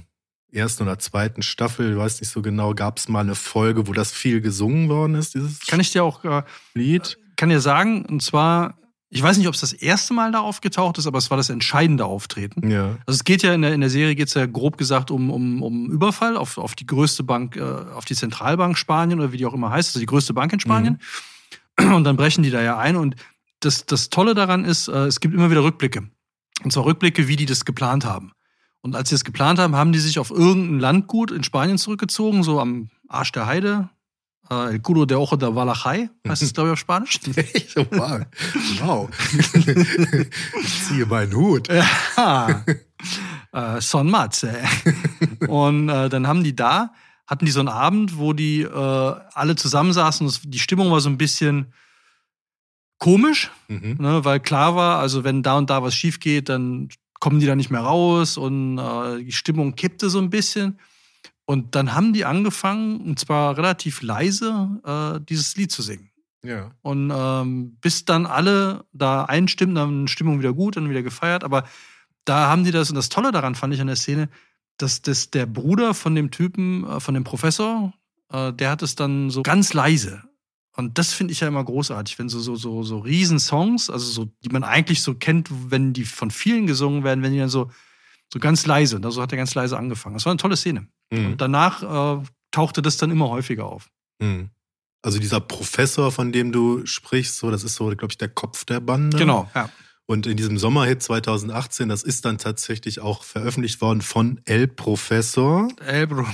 ersten 0.53 0.83
oder 0.85 0.99
zweiten 0.99 1.43
Staffel, 1.43 1.93
ich 1.93 1.97
weiß 1.97 2.21
nicht 2.21 2.31
so 2.31 2.43
genau, 2.43 2.75
gab 2.75 2.99
es 2.99 3.09
mal 3.09 3.21
eine 3.21 3.35
Folge, 3.35 3.87
wo 3.87 3.93
das 3.93 4.13
viel 4.13 4.41
gesungen 4.41 4.89
worden 4.89 5.15
ist, 5.15 5.35
dieses 5.35 5.61
Kann 5.61 5.81
ich 5.81 5.93
dir 5.93 6.05
auch, 6.05 6.25
äh, 6.25 6.43
Lied. 6.75 7.19
kann 7.37 7.49
dir 7.49 7.61
sagen, 7.61 8.05
und 8.07 8.23
zwar, 8.23 8.79
ich 9.09 9.23
weiß 9.23 9.39
nicht, 9.39 9.49
ob 9.49 9.55
es 9.55 9.61
das 9.61 9.73
erste 9.73 10.15
Mal 10.15 10.33
da 10.33 10.41
aufgetaucht 10.41 10.99
ist, 10.99 11.07
aber 11.07 11.19
es 11.19 11.31
war 11.31 11.37
das 11.37 11.51
entscheidende 11.51 12.05
Auftreten. 12.05 12.71
Ja. 12.71 12.99
Also 13.07 13.17
es 13.17 13.25
geht 13.25 13.43
ja 13.43 13.55
in 13.55 13.63
der, 13.63 13.75
in 13.75 13.81
der 13.81 13.91
Serie 13.91 14.15
geht 14.15 14.29
es 14.29 14.35
ja 14.35 14.47
grob 14.47 14.77
gesagt 14.77 15.11
um, 15.11 15.31
um, 15.31 15.63
um 15.63 15.91
Überfall 15.91 16.37
auf, 16.37 16.59
auf 16.59 16.75
die 16.75 16.87
größte 16.87 17.23
Bank, 17.23 17.57
äh, 17.57 17.61
auf 17.61 18.05
die 18.05 18.15
Zentralbank 18.15 18.79
Spanien 18.79 19.19
oder 19.19 19.33
wie 19.33 19.37
die 19.37 19.47
auch 19.47 19.55
immer 19.55 19.71
heißt, 19.71 19.91
also 19.91 20.01
die 20.01 20.07
größte 20.07 20.35
Bank 20.35 20.53
in 20.53 20.61
Spanien. 20.61 20.99
Und 21.79 22.05
dann 22.05 22.17
brechen 22.17 22.43
die 22.43 22.51
da 22.51 22.63
ja 22.63 22.79
ein. 22.79 22.97
Und 22.97 23.17
das, 23.61 23.87
das 23.87 24.11
Tolle 24.11 24.35
daran 24.35 24.65
ist, 24.65 24.89
äh, 24.89 25.07
es 25.07 25.21
gibt 25.21 25.35
immer 25.35 25.51
wieder 25.51 25.63
Rückblicke. 25.63 26.09
Und 26.63 26.73
zwar 26.73 26.85
Rückblicke, 26.85 27.27
wie 27.29 27.37
die 27.37 27.47
das 27.47 27.65
geplant 27.65 28.05
haben. 28.05 28.33
Und 28.83 28.97
als 28.97 29.09
sie 29.11 29.15
das 29.15 29.25
geplant 29.25 29.59
haben, 29.59 29.77
haben 29.77 29.93
die 29.93 29.99
sich 29.99 30.19
auf 30.19 30.31
irgendein 30.31 30.79
Landgut 30.81 31.31
in 31.31 31.45
Spanien 31.45 31.77
zurückgezogen, 31.79 32.43
so 32.43 32.61
am 32.61 32.89
Arsch 33.09 33.33
der 33.33 33.47
Heide. 33.47 33.91
Äh, 34.51 34.71
El 34.73 34.81
Culo 34.81 35.05
de 35.07 35.17
Ojo 35.19 35.37
de 35.37 35.55
Valachai, 35.55 36.09
heißt 36.27 36.43
es, 36.43 36.55
glaube 36.55 36.71
ich, 36.71 36.73
auf 36.73 36.79
Spanisch. 36.79 37.21
So, 37.75 37.87
wow. 37.91 38.21
wow. 38.83 39.09
ich 40.63 40.85
ziehe 40.89 41.07
meinen 41.07 41.35
Hut. 41.35 41.69
Ja. 41.69 42.65
äh, 43.53 43.81
Son 43.81 44.11
Matze. 44.11 44.57
Und 45.47 45.89
äh, 45.89 46.09
dann 46.09 46.27
haben 46.27 46.43
die 46.43 46.57
da, 46.57 46.93
hatten 47.27 47.45
die 47.45 47.53
so 47.53 47.61
einen 47.61 47.69
Abend, 47.69 48.17
wo 48.19 48.33
die 48.33 48.63
äh, 48.63 48.69
alle 49.35 49.57
zusammensaßen. 49.57 50.27
und 50.27 50.33
es- 50.33 50.41
Die 50.45 50.59
Stimmung 50.59 50.91
war 50.91 51.01
so 51.01 51.09
ein 51.11 51.19
bisschen 51.19 51.73
komisch, 52.99 53.51
Mhm. 53.69 53.97
ne, 53.99 54.25
weil 54.25 54.41
klar 54.41 54.75
war, 54.75 54.99
also 54.99 55.23
wenn 55.25 55.43
da 55.43 55.57
und 55.59 55.71
da 55.71 55.83
was 55.83 55.95
schief 55.95 56.19
geht, 56.21 56.49
dann 56.49 56.89
kommen 57.21 57.39
die 57.39 57.47
da 57.47 57.55
nicht 57.55 57.71
mehr 57.71 57.83
raus 57.83 58.37
und 58.37 58.79
äh, 58.79 59.23
die 59.23 59.33
Stimmung 59.33 59.77
kippte 59.77 60.11
so 60.11 60.19
ein 60.19 60.31
bisschen. 60.31 60.79
Und 61.45 61.75
dann 61.75 61.95
haben 61.95 62.13
die 62.13 62.25
angefangen, 62.25 63.01
und 63.01 63.19
zwar 63.19 63.57
relativ 63.57 64.03
leise, 64.03 64.81
äh, 64.85 65.21
dieses 65.29 65.57
Lied 65.57 65.71
zu 65.71 65.83
singen. 65.83 66.11
Ja. 66.43 66.71
Und 66.83 67.13
ähm, 67.15 67.77
bis 67.81 68.05
dann 68.05 68.25
alle 68.27 68.85
da 68.93 69.25
einstimmen, 69.25 69.75
dann 69.75 70.09
Stimmung 70.09 70.39
wieder 70.39 70.53
gut, 70.53 70.77
dann 70.77 70.89
wieder 70.89 71.03
gefeiert. 71.03 71.45
Aber 71.45 71.65
da 72.25 72.49
haben 72.49 72.65
die 72.65 72.71
das, 72.71 72.89
und 72.89 72.97
das 72.97 73.09
Tolle 73.09 73.33
daran 73.33 73.55
fand 73.55 73.75
ich 73.75 73.81
an 73.81 73.89
der 73.89 73.97
Szene, 73.97 74.29
dass 74.79 75.03
das 75.03 75.31
der 75.31 75.47
Bruder 75.47 75.93
von 75.93 76.15
dem 76.15 76.31
Typen, 76.31 76.85
äh, 76.85 77.01
von 77.01 77.15
dem 77.15 77.25
Professor, 77.25 77.93
äh, 78.33 78.53
der 78.53 78.71
hat 78.71 78.83
es 78.83 78.95
dann 78.95 79.31
so 79.31 79.43
ganz 79.43 79.75
leise. 79.75 80.23
Und 80.77 80.99
das 80.99 81.13
finde 81.13 81.33
ich 81.33 81.41
ja 81.41 81.49
immer 81.49 81.65
großartig, 81.65 82.19
wenn 82.19 82.29
so, 82.29 82.39
so, 82.39 82.57
so, 82.57 82.83
so 82.83 82.99
Riesensongs, 82.99 83.91
also 83.91 84.07
so, 84.07 84.33
die 84.45 84.51
man 84.51 84.65
eigentlich 84.65 85.03
so 85.03 85.15
kennt, 85.15 85.49
wenn 85.51 85.93
die 85.93 86.05
von 86.05 86.31
vielen 86.31 86.67
gesungen 86.67 87.05
werden, 87.05 87.23
wenn 87.23 87.33
die 87.33 87.39
dann 87.39 87.49
so, 87.49 87.71
so 88.33 88.39
ganz 88.39 88.67
leise, 88.67 88.97
und 88.97 89.11
so 89.11 89.21
hat 89.21 89.33
er 89.33 89.39
ganz 89.39 89.55
leise 89.55 89.77
angefangen. 89.77 90.15
Das 90.15 90.25
war 90.25 90.31
eine 90.31 90.39
tolle 90.39 90.57
Szene. 90.57 90.87
Mhm. 91.11 91.27
Und 91.27 91.41
danach 91.41 92.21
äh, 92.21 92.25
tauchte 92.53 92.83
das 92.83 92.97
dann 92.97 93.11
immer 93.11 93.29
häufiger 93.29 93.67
auf. 93.67 93.91
Mhm. 94.21 94.51
Also 95.03 95.19
dieser 95.19 95.41
Professor, 95.41 96.13
von 96.13 96.31
dem 96.31 96.53
du 96.53 96.85
sprichst, 96.87 97.39
so, 97.39 97.51
das 97.51 97.65
ist 97.65 97.75
so, 97.75 97.87
glaube 97.87 98.09
ich, 98.11 98.19
der 98.19 98.29
Kopf 98.29 98.65
der 98.65 98.81
Bande. 98.81 99.17
Genau, 99.17 99.51
ja. 99.55 99.71
Und 100.07 100.27
in 100.27 100.37
diesem 100.37 100.59
Sommerhit 100.59 101.03
2018, 101.03 101.89
das 101.89 102.03
ist 102.03 102.25
dann 102.25 102.37
tatsächlich 102.37 103.01
auch 103.01 103.23
veröffentlicht 103.23 103.81
worden 103.81 104.03
von 104.03 104.41
El 104.45 104.67
Professor. 104.67 105.69
Elbro. 105.81 106.27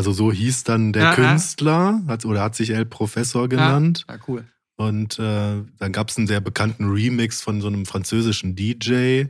Also 0.00 0.12
so 0.12 0.32
hieß 0.32 0.64
dann 0.64 0.94
der 0.94 1.02
Ja, 1.02 1.08
ja. 1.10 1.14
Künstler, 1.14 2.02
hat, 2.08 2.24
oder 2.24 2.40
hat 2.40 2.54
sich 2.56 2.70
El 2.70 2.86
Professor 2.86 3.50
genannt. 3.50 4.06
Ja, 4.08 4.16
cool. 4.28 4.46
Und 4.76 5.18
äh, 5.18 5.62
dann 5.78 5.92
gab 5.92 6.08
es 6.08 6.16
einen 6.16 6.26
sehr 6.26 6.40
bekannten 6.40 6.88
Remix 6.90 7.42
von 7.42 7.60
so 7.60 7.66
einem 7.66 7.84
französischen 7.84 8.56
DJ, 8.56 9.24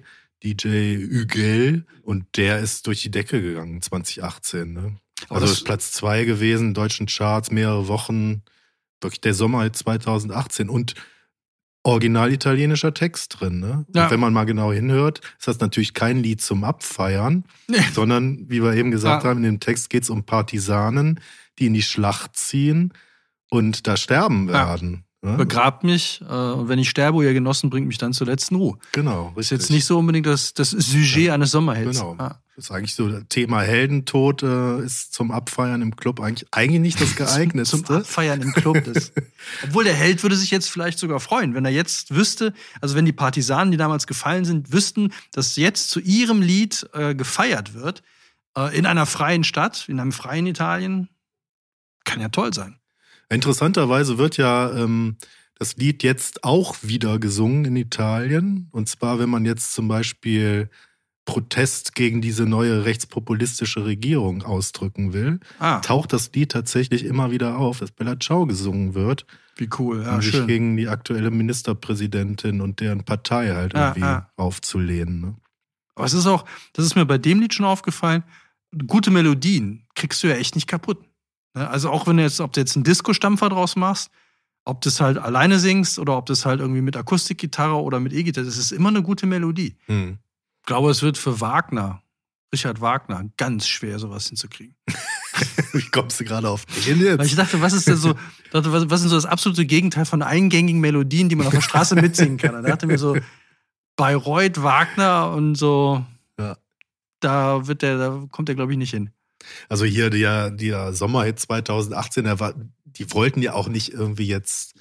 DJ 0.45 0.97
Hugel. 1.13 1.87
Und 2.05 2.25
der 2.37 2.61
ist 2.61 2.87
durch 2.87 3.03
die 3.03 3.11
Decke 3.11 3.43
gegangen 3.43 3.83
2018. 3.83 4.73
Ne? 4.73 4.97
Aber 5.29 5.41
Also 5.41 5.47
das- 5.49 5.59
ist 5.59 5.65
Platz 5.65 5.91
zwei 5.91 6.25
gewesen, 6.25 6.73
deutschen 6.73 7.07
Charts, 7.09 7.51
mehrere 7.51 7.89
Wochen. 7.89 8.43
Wirklich 9.01 9.21
der 9.23 9.35
Sommer 9.35 9.73
2018. 9.73 10.69
Und 10.69 10.95
original 11.83 12.31
italienischer 12.33 12.93
Text 12.93 13.41
drin. 13.41 13.61
Ne? 13.61 13.87
Ja. 13.95 14.05
Und 14.05 14.11
wenn 14.11 14.21
man 14.21 14.33
mal 14.33 14.45
genau 14.45 14.73
hinhört, 14.73 15.21
ist 15.39 15.49
das 15.49 15.61
natürlich 15.61 15.95
kein 15.95 16.23
Lied 16.23 16.41
zum 16.43 16.65
Abfeiern, 16.65 17.45
Nee. 17.69 17.79
sondern, 17.95 18.45
wie 18.51 18.63
wir 18.63 18.75
eben 18.75 18.91
gesagt 18.91 19.25
Ja. 19.25 19.31
haben, 19.31 19.39
in 19.39 19.45
dem 19.45 19.61
Text 19.61 19.89
geht 19.91 20.03
es 20.03 20.11
um 20.11 20.25
Partisanen, 20.25 21.21
die 21.59 21.67
in 21.67 21.75
die 21.75 21.83
Schlacht 21.83 22.37
ziehen 22.37 22.93
und 23.51 23.87
da 23.87 23.97
sterben 23.97 24.49
Ja. 24.49 24.69
werden. 24.69 25.05
Ne? 25.23 25.37
Begrabt 25.37 25.85
mich 25.85 26.23
äh, 26.29 26.33
und 26.33 26.69
wenn 26.69 26.79
ich 26.79 26.89
sterbe, 26.89 27.23
ihr 27.25 27.35
Genossen 27.35 27.69
bringt 27.71 27.87
mich 27.87 27.99
dann 27.99 28.13
zuletzt 28.15 28.51
in 28.51 28.57
Ruhe. 28.57 28.79
Genau, 28.93 29.33
Ist 29.37 29.51
jetzt 29.51 29.71
nicht 29.71 29.85
so 29.85 29.99
unbedingt 29.99 30.27
das, 30.27 30.55
das 30.55 30.71
Sujet 30.71 31.31
eines 31.31 31.51
Sommerhits. 31.51 31.99
Genau. 32.01 32.17
Das 32.61 32.67
ist 32.67 32.77
eigentlich 32.77 32.95
so, 32.95 33.09
das 33.09 33.23
Thema 33.31 33.63
Heldentod 33.63 34.43
äh, 34.43 34.85
ist 34.85 35.15
zum 35.15 35.31
Abfeiern 35.31 35.81
im 35.81 35.97
Club 35.97 36.21
eigentlich, 36.21 36.47
eigentlich 36.51 36.81
nicht 36.81 37.01
das 37.01 37.17
geeignetste. 37.17 37.83
Zum 37.83 37.97
Abfeiern 37.97 38.43
im 38.43 38.53
Club. 38.53 38.85
Das. 38.85 39.13
Obwohl 39.65 39.85
der 39.85 39.95
Held 39.95 40.23
würde 40.23 40.37
sich 40.37 40.51
jetzt 40.51 40.69
vielleicht 40.69 40.99
sogar 40.99 41.21
freuen, 41.21 41.55
wenn 41.55 41.65
er 41.65 41.71
jetzt 41.71 42.15
wüsste, 42.15 42.53
also 42.83 42.97
wenn 42.97 43.07
die 43.07 43.15
Partisanen, 43.15 43.71
die 43.71 43.79
damals 43.79 44.07
gefallen 44.07 44.45
sind, 44.45 44.75
wüssten, 44.75 45.15
dass 45.33 45.57
jetzt 45.57 45.89
zu 45.89 46.01
ihrem 46.01 46.43
Lied 46.43 46.87
äh, 46.93 47.15
gefeiert 47.15 47.73
wird, 47.73 48.03
äh, 48.55 48.77
in 48.77 48.85
einer 48.85 49.07
freien 49.07 49.43
Stadt, 49.43 49.89
in 49.89 49.99
einem 49.99 50.13
freien 50.13 50.47
Italien. 50.47 51.09
Kann 52.05 52.21
ja 52.21 52.29
toll 52.29 52.53
sein. 52.53 52.79
Interessanterweise 53.31 54.19
wird 54.19 54.37
ja 54.37 54.71
ähm, 54.73 55.17
das 55.59 55.77
Lied 55.77 56.03
jetzt 56.03 56.45
auch 56.45 56.77
wieder 56.83 57.19
gesungen 57.19 57.65
in 57.65 57.77
Italien. 57.77 58.69
Und 58.71 58.91
zwar, 58.91 59.19
wenn 59.19 59.31
man 59.31 59.47
jetzt 59.47 59.73
zum 59.73 59.89
Beispiel 59.89 60.69
Protest 61.27 61.95
gegen 61.95 62.21
diese 62.21 62.45
neue 62.47 62.85
rechtspopulistische 62.85 63.85
Regierung 63.85 64.43
ausdrücken 64.43 65.13
will, 65.13 65.39
Ah, 65.59 65.79
taucht 65.81 66.13
das 66.13 66.33
Lied 66.33 66.51
tatsächlich 66.53 67.05
immer 67.05 67.31
wieder 67.31 67.57
auf, 67.59 67.79
dass 67.81 67.93
Bella 67.93 68.19
Ciao 68.19 68.47
gesungen 68.47 68.95
wird, 68.95 69.27
wie 69.57 69.69
cool. 69.79 70.03
Ja, 70.03 70.15
um 70.17 70.23
sich 70.23 70.33
schön. 70.35 70.47
gegen 70.47 70.77
die 70.77 70.89
aktuelle 70.89 71.31
Ministerpräsidentin 71.31 72.61
und 72.61 72.81
deren 72.81 73.05
Partei 73.05 73.51
halt 73.55 73.75
Ja, 73.75 73.89
irgendwie 73.89 74.01
ja. 74.01 74.31
aufzulehnen. 74.37 75.21
Ne? 75.21 75.35
Aber 75.95 76.07
es 76.07 76.15
ist 76.15 76.27
auch, 76.27 76.45
das 76.73 76.85
ist 76.85 76.97
mir 76.97 77.05
bei 77.07 77.19
dem 77.19 77.41
Lied 77.41 77.55
schon 77.55 77.67
aufgefallen, 77.67 78.25
gute 78.87 79.11
Melodien 79.11 79.87
kriegst 79.95 80.23
du 80.23 80.29
ja 80.29 80.35
echt 80.37 80.55
nicht 80.55 80.67
kaputt. 80.67 80.99
Ne? 81.55 81.69
Also 81.69 81.91
auch 81.91 82.07
wenn 82.07 82.17
du 82.17 82.23
jetzt, 82.23 82.41
ob 82.41 82.53
du 82.53 82.61
jetzt 82.61 82.77
einen 82.77 82.85
Disco-Stampfer 82.85 83.51
draus 83.51 83.77
machst, 83.77 84.11
ob 84.65 84.81
du 84.81 84.89
es 84.89 85.01
halt 85.01 85.19
alleine 85.19 85.59
singst 85.59 85.99
oder 85.99 86.17
ob 86.17 86.27
du 86.27 86.33
es 86.33 86.45
halt 86.47 86.61
irgendwie 86.61 86.81
mit 86.83 86.97
Akustikgitarre 86.97 87.75
oder 87.81 87.99
mit 88.01 88.13
E-Gitarre, 88.13 88.47
das 88.47 88.57
ist 88.57 88.73
immer 88.73 88.89
eine 88.89 89.03
gute 89.03 89.27
Melodie. 89.27 89.77
Hm. 89.87 90.19
Ich 90.71 90.73
glaube, 90.73 90.93
es 90.93 91.03
wird 91.03 91.19
für 91.19 91.41
Wagner, 91.41 92.01
Richard 92.55 92.81
Wagner, 92.81 93.29
ganz 93.37 93.67
schwer, 93.67 93.99
sowas 93.99 94.29
hinzukriegen. 94.29 94.77
Wie 95.73 95.83
kommst 95.91 96.21
du 96.21 96.25
gerade 96.25 96.49
auf 96.49 96.65
den 96.65 97.01
jetzt? 97.01 97.19
Weil 97.19 97.27
ich 97.27 97.35
dachte, 97.35 97.61
was 97.61 97.73
ist 97.73 97.89
denn 97.89 97.97
so, 97.97 98.15
dachte, 98.53 98.73
was, 98.73 98.89
was 98.89 99.03
ist 99.03 99.09
so 99.11 99.17
das 99.17 99.27
absolute 99.27 99.67
Gegenteil 99.67 100.05
von 100.05 100.23
eingängigen 100.23 100.81
Melodien, 100.81 101.29
die 101.29 101.35
man 101.35 101.49
auf 101.49 101.53
der 101.53 101.61
Straße 101.61 101.97
mitsingen 101.97 102.37
kann? 102.37 102.55
Und 102.55 102.63
da 102.63 102.69
dachte 102.69 102.87
mir 102.87 102.99
so, 102.99 103.17
Bayreuth, 103.97 104.63
Wagner 104.63 105.33
und 105.33 105.57
so, 105.57 106.07
Ja. 106.39 106.57
da 107.19 107.67
wird 107.67 107.83
der, 107.83 107.99
da 107.99 108.25
kommt 108.31 108.47
der, 108.47 108.55
glaube 108.55 108.71
ich, 108.71 108.79
nicht 108.79 108.93
hin. 108.93 109.11
Also 109.69 109.85
hier 109.85 110.09
der, 110.09 110.53
der 110.53 110.93
Sommerhit 110.93 111.41
2018, 111.41 112.23
der 112.23 112.39
war, 112.39 112.55
die 112.85 113.13
wollten 113.13 113.43
ja 113.43 113.55
auch 113.55 113.67
nicht 113.67 113.89
irgendwie 113.93 114.29
jetzt 114.29 114.75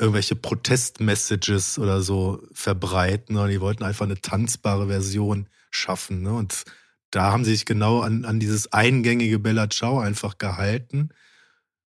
irgendwelche 0.00 0.34
Protestmessages 0.34 1.78
oder 1.78 2.00
so 2.00 2.42
verbreiten, 2.52 3.34
sondern 3.34 3.50
die 3.50 3.60
wollten 3.60 3.84
einfach 3.84 4.06
eine 4.06 4.20
tanzbare 4.20 4.88
Version 4.88 5.48
schaffen. 5.70 6.22
Ne? 6.22 6.32
Und 6.32 6.64
da 7.10 7.30
haben 7.32 7.44
sie 7.44 7.52
sich 7.52 7.66
genau 7.66 8.00
an, 8.00 8.24
an 8.24 8.40
dieses 8.40 8.72
eingängige 8.72 9.38
Bella 9.38 9.68
Ciao 9.68 9.98
einfach 9.98 10.38
gehalten. 10.38 11.10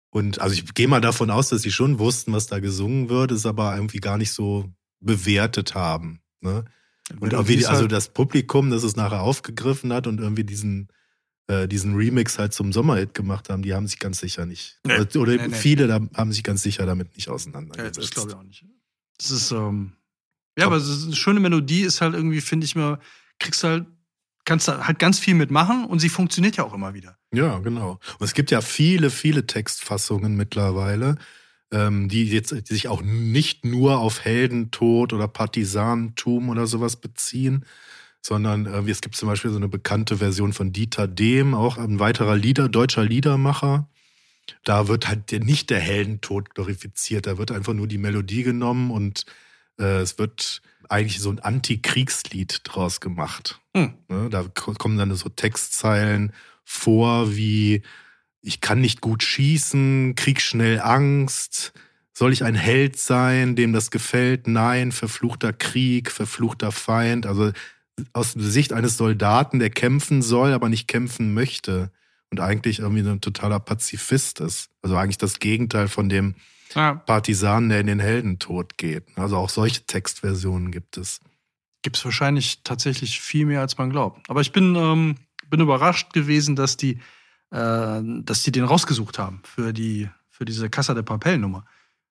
Und 0.10 0.42
also 0.42 0.56
ich 0.56 0.74
gehe 0.74 0.88
mal 0.88 1.02
davon 1.02 1.30
aus, 1.30 1.50
dass 1.50 1.62
sie 1.62 1.72
schon 1.72 2.00
wussten, 2.00 2.34
was 2.34 2.48
da 2.48 2.60
gesungen 2.60 3.10
wird, 3.10 3.32
es 3.32 3.46
aber 3.46 3.76
irgendwie 3.76 4.00
gar 4.00 4.18
nicht 4.18 4.32
so 4.32 4.72
bewertet 5.00 5.76
haben. 5.76 6.22
Ne? 6.42 6.66
Und 7.20 7.34
irgendwie, 7.34 7.66
also 7.66 7.82
halt 7.82 7.92
das 7.92 8.10
Publikum, 8.10 8.72
das 8.72 8.84
es 8.84 8.96
nachher 8.96 9.22
aufgegriffen 9.22 9.94
hat 9.94 10.08
und 10.08 10.20
irgendwie 10.20 10.44
diesen, 10.44 10.90
äh, 11.50 11.68
diesen 11.68 11.96
Remix 11.96 12.38
halt 12.38 12.54
zum 12.54 12.72
Sommerhit 12.72 13.14
gemacht 13.14 13.50
haben, 13.50 13.64
die 13.64 13.74
haben 13.74 13.88
sich 13.88 14.00
ganz 14.00 14.20
sicher 14.20 14.46
nicht. 14.46 14.80
Nee, 14.86 15.00
oder 15.18 15.36
nee, 15.36 15.56
viele 15.56 15.88
nee. 15.88 16.08
Da 16.10 16.18
haben 16.20 16.32
sich 16.32 16.44
ganz 16.44 16.62
sicher 16.62 16.86
damit 16.86 17.16
nicht 17.16 17.28
auseinandergesetzt. 17.28 17.98
Ja, 17.98 18.02
das 18.02 18.12
glaube 18.12 18.30
ich 18.30 18.36
auch 18.36 18.44
nicht. 18.44 18.66
Das 19.18 19.32
ist, 19.32 19.52
ähm, 19.52 19.94
ja, 20.58 20.68
aber, 20.68 20.76
aber 20.76 20.86
ist 20.86 21.06
eine 21.06 21.16
schöne 21.16 21.40
Melodie 21.40 21.82
ist 21.82 22.02
halt 22.02 22.14
irgendwie, 22.14 22.42
finde 22.42 22.66
ich 22.66 22.76
mal, 22.76 23.00
kriegst 23.40 23.64
halt 23.64 23.86
kannst 24.46 24.68
da 24.68 24.88
halt 24.88 25.00
ganz 25.00 25.20
viel 25.20 25.36
mitmachen 25.36 25.86
und 25.86 26.00
sie 26.00 26.10
funktioniert 26.10 26.58
ja 26.58 26.64
auch 26.64 26.74
immer 26.74 26.94
wieder. 26.94 27.18
Ja, 27.32 27.60
genau. 27.60 28.00
Und 28.18 28.26
es 28.26 28.34
gibt 28.34 28.50
ja 28.52 28.62
viele, 28.62 29.10
viele 29.12 29.46
Textfassungen 29.46 30.36
mittlerweile, 30.36 31.18
ähm, 31.72 32.10
die 32.10 32.26
jetzt 32.26 32.52
die 32.52 32.74
sich 32.74 32.88
auch 32.88 33.02
nicht 33.04 33.66
nur 33.66 34.00
auf 34.00 34.26
Heldentod 34.26 35.14
oder 35.14 35.28
Partisanentum 35.28 36.50
oder 36.50 36.66
sowas 36.66 36.96
beziehen, 36.96 37.66
sondern 38.22 38.66
äh, 38.66 38.90
es 38.90 39.02
gibt 39.02 39.16
zum 39.16 39.30
Beispiel 39.30 39.52
so 39.52 39.58
eine 39.58 39.68
bekannte 39.68 40.18
Version 40.18 40.54
von 40.54 40.72
Dieter 40.74 41.08
Dehm, 41.08 41.54
auch 41.54 41.78
ein 41.78 42.00
weiterer 42.00 42.36
Lieder, 42.36 42.70
deutscher 42.70 43.04
Liedermacher. 43.04 43.88
Da 44.64 44.88
wird 44.88 45.08
halt 45.08 45.32
nicht 45.32 45.70
der 45.70 45.80
Heldentod 45.80 46.56
glorifiziert, 46.56 47.28
da 47.28 47.38
wird 47.38 47.52
einfach 47.52 47.74
nur 47.74 47.88
die 47.88 48.00
Melodie 48.00 48.44
genommen 48.44 48.92
und 48.92 49.26
äh, 49.80 50.00
es 50.00 50.18
wird 50.18 50.62
eigentlich 50.90 51.20
so 51.20 51.30
ein 51.30 51.40
Antikriegslied 51.40 52.62
draus 52.64 53.00
gemacht. 53.00 53.62
Hm. 53.76 53.94
Ne, 54.08 54.30
da 54.30 54.44
kommen 54.44 54.98
dann 54.98 55.14
so 55.14 55.30
Textzeilen 55.30 56.34
vor 56.64 57.36
wie 57.36 57.84
ich 58.42 58.62
kann 58.62 58.80
nicht 58.82 59.02
gut 59.02 59.24
schießen, 59.24 60.16
krieg 60.16 60.42
schnell 60.42 60.80
Angst, 60.80 61.74
soll 62.14 62.34
ich 62.34 62.44
ein 62.44 62.56
Held 62.56 62.98
sein, 62.98 63.56
dem 63.56 63.74
das 63.74 63.92
gefällt? 63.92 64.48
Nein, 64.48 64.92
verfluchter 64.92 65.54
Krieg, 65.54 66.12
verfluchter 66.12 66.72
Feind. 66.72 67.26
Also 67.26 67.52
aus 68.14 68.34
der 68.34 68.44
Sicht 68.44 68.74
eines 68.74 68.98
Soldaten, 68.98 69.60
der 69.60 69.70
kämpfen 69.70 70.22
soll, 70.22 70.54
aber 70.54 70.70
nicht 70.70 70.88
kämpfen 70.88 71.34
möchte 71.34 71.92
und 72.30 72.40
eigentlich 72.40 72.80
irgendwie 72.80 73.08
ein 73.08 73.22
totaler 73.22 73.60
Pazifist 73.60 74.40
ist. 74.40 74.70
Also 74.82 74.96
eigentlich 74.96 75.18
das 75.18 75.40
Gegenteil 75.40 75.88
von 75.88 76.10
dem 76.10 76.36
ja. 76.76 76.96
Partisanen, 76.96 77.70
der 77.70 77.80
in 77.80 77.88
den 77.88 78.00
Heldentod 78.00 78.78
geht. 78.78 79.06
Also 79.16 79.38
auch 79.38 79.50
solche 79.50 79.86
Textversionen 79.86 80.72
gibt 80.72 80.98
es. 80.98 81.20
Gibt 81.82 81.98
es 81.98 82.06
wahrscheinlich 82.06 82.62
tatsächlich 82.64 83.20
viel 83.22 83.46
mehr, 83.46 83.62
als 83.62 83.78
man 83.78 83.90
glaubt. 83.90 84.30
Aber 84.30 84.42
ich 84.42 84.52
bin, 84.52 84.76
ähm, 84.76 85.16
bin 85.50 85.62
überrascht 85.62 86.14
gewesen, 86.14 86.56
dass 86.56 86.78
die, 86.78 87.00
äh, 87.52 88.02
dass 88.02 88.44
die 88.44 88.52
den 88.52 88.66
rausgesucht 88.66 89.18
haben 89.18 89.42
für, 89.44 89.74
die, 89.74 90.10
für 90.30 90.46
diese 90.46 90.70
Casa 90.70 90.94
de 90.94 91.04
Papel-Nummer. 91.04 91.66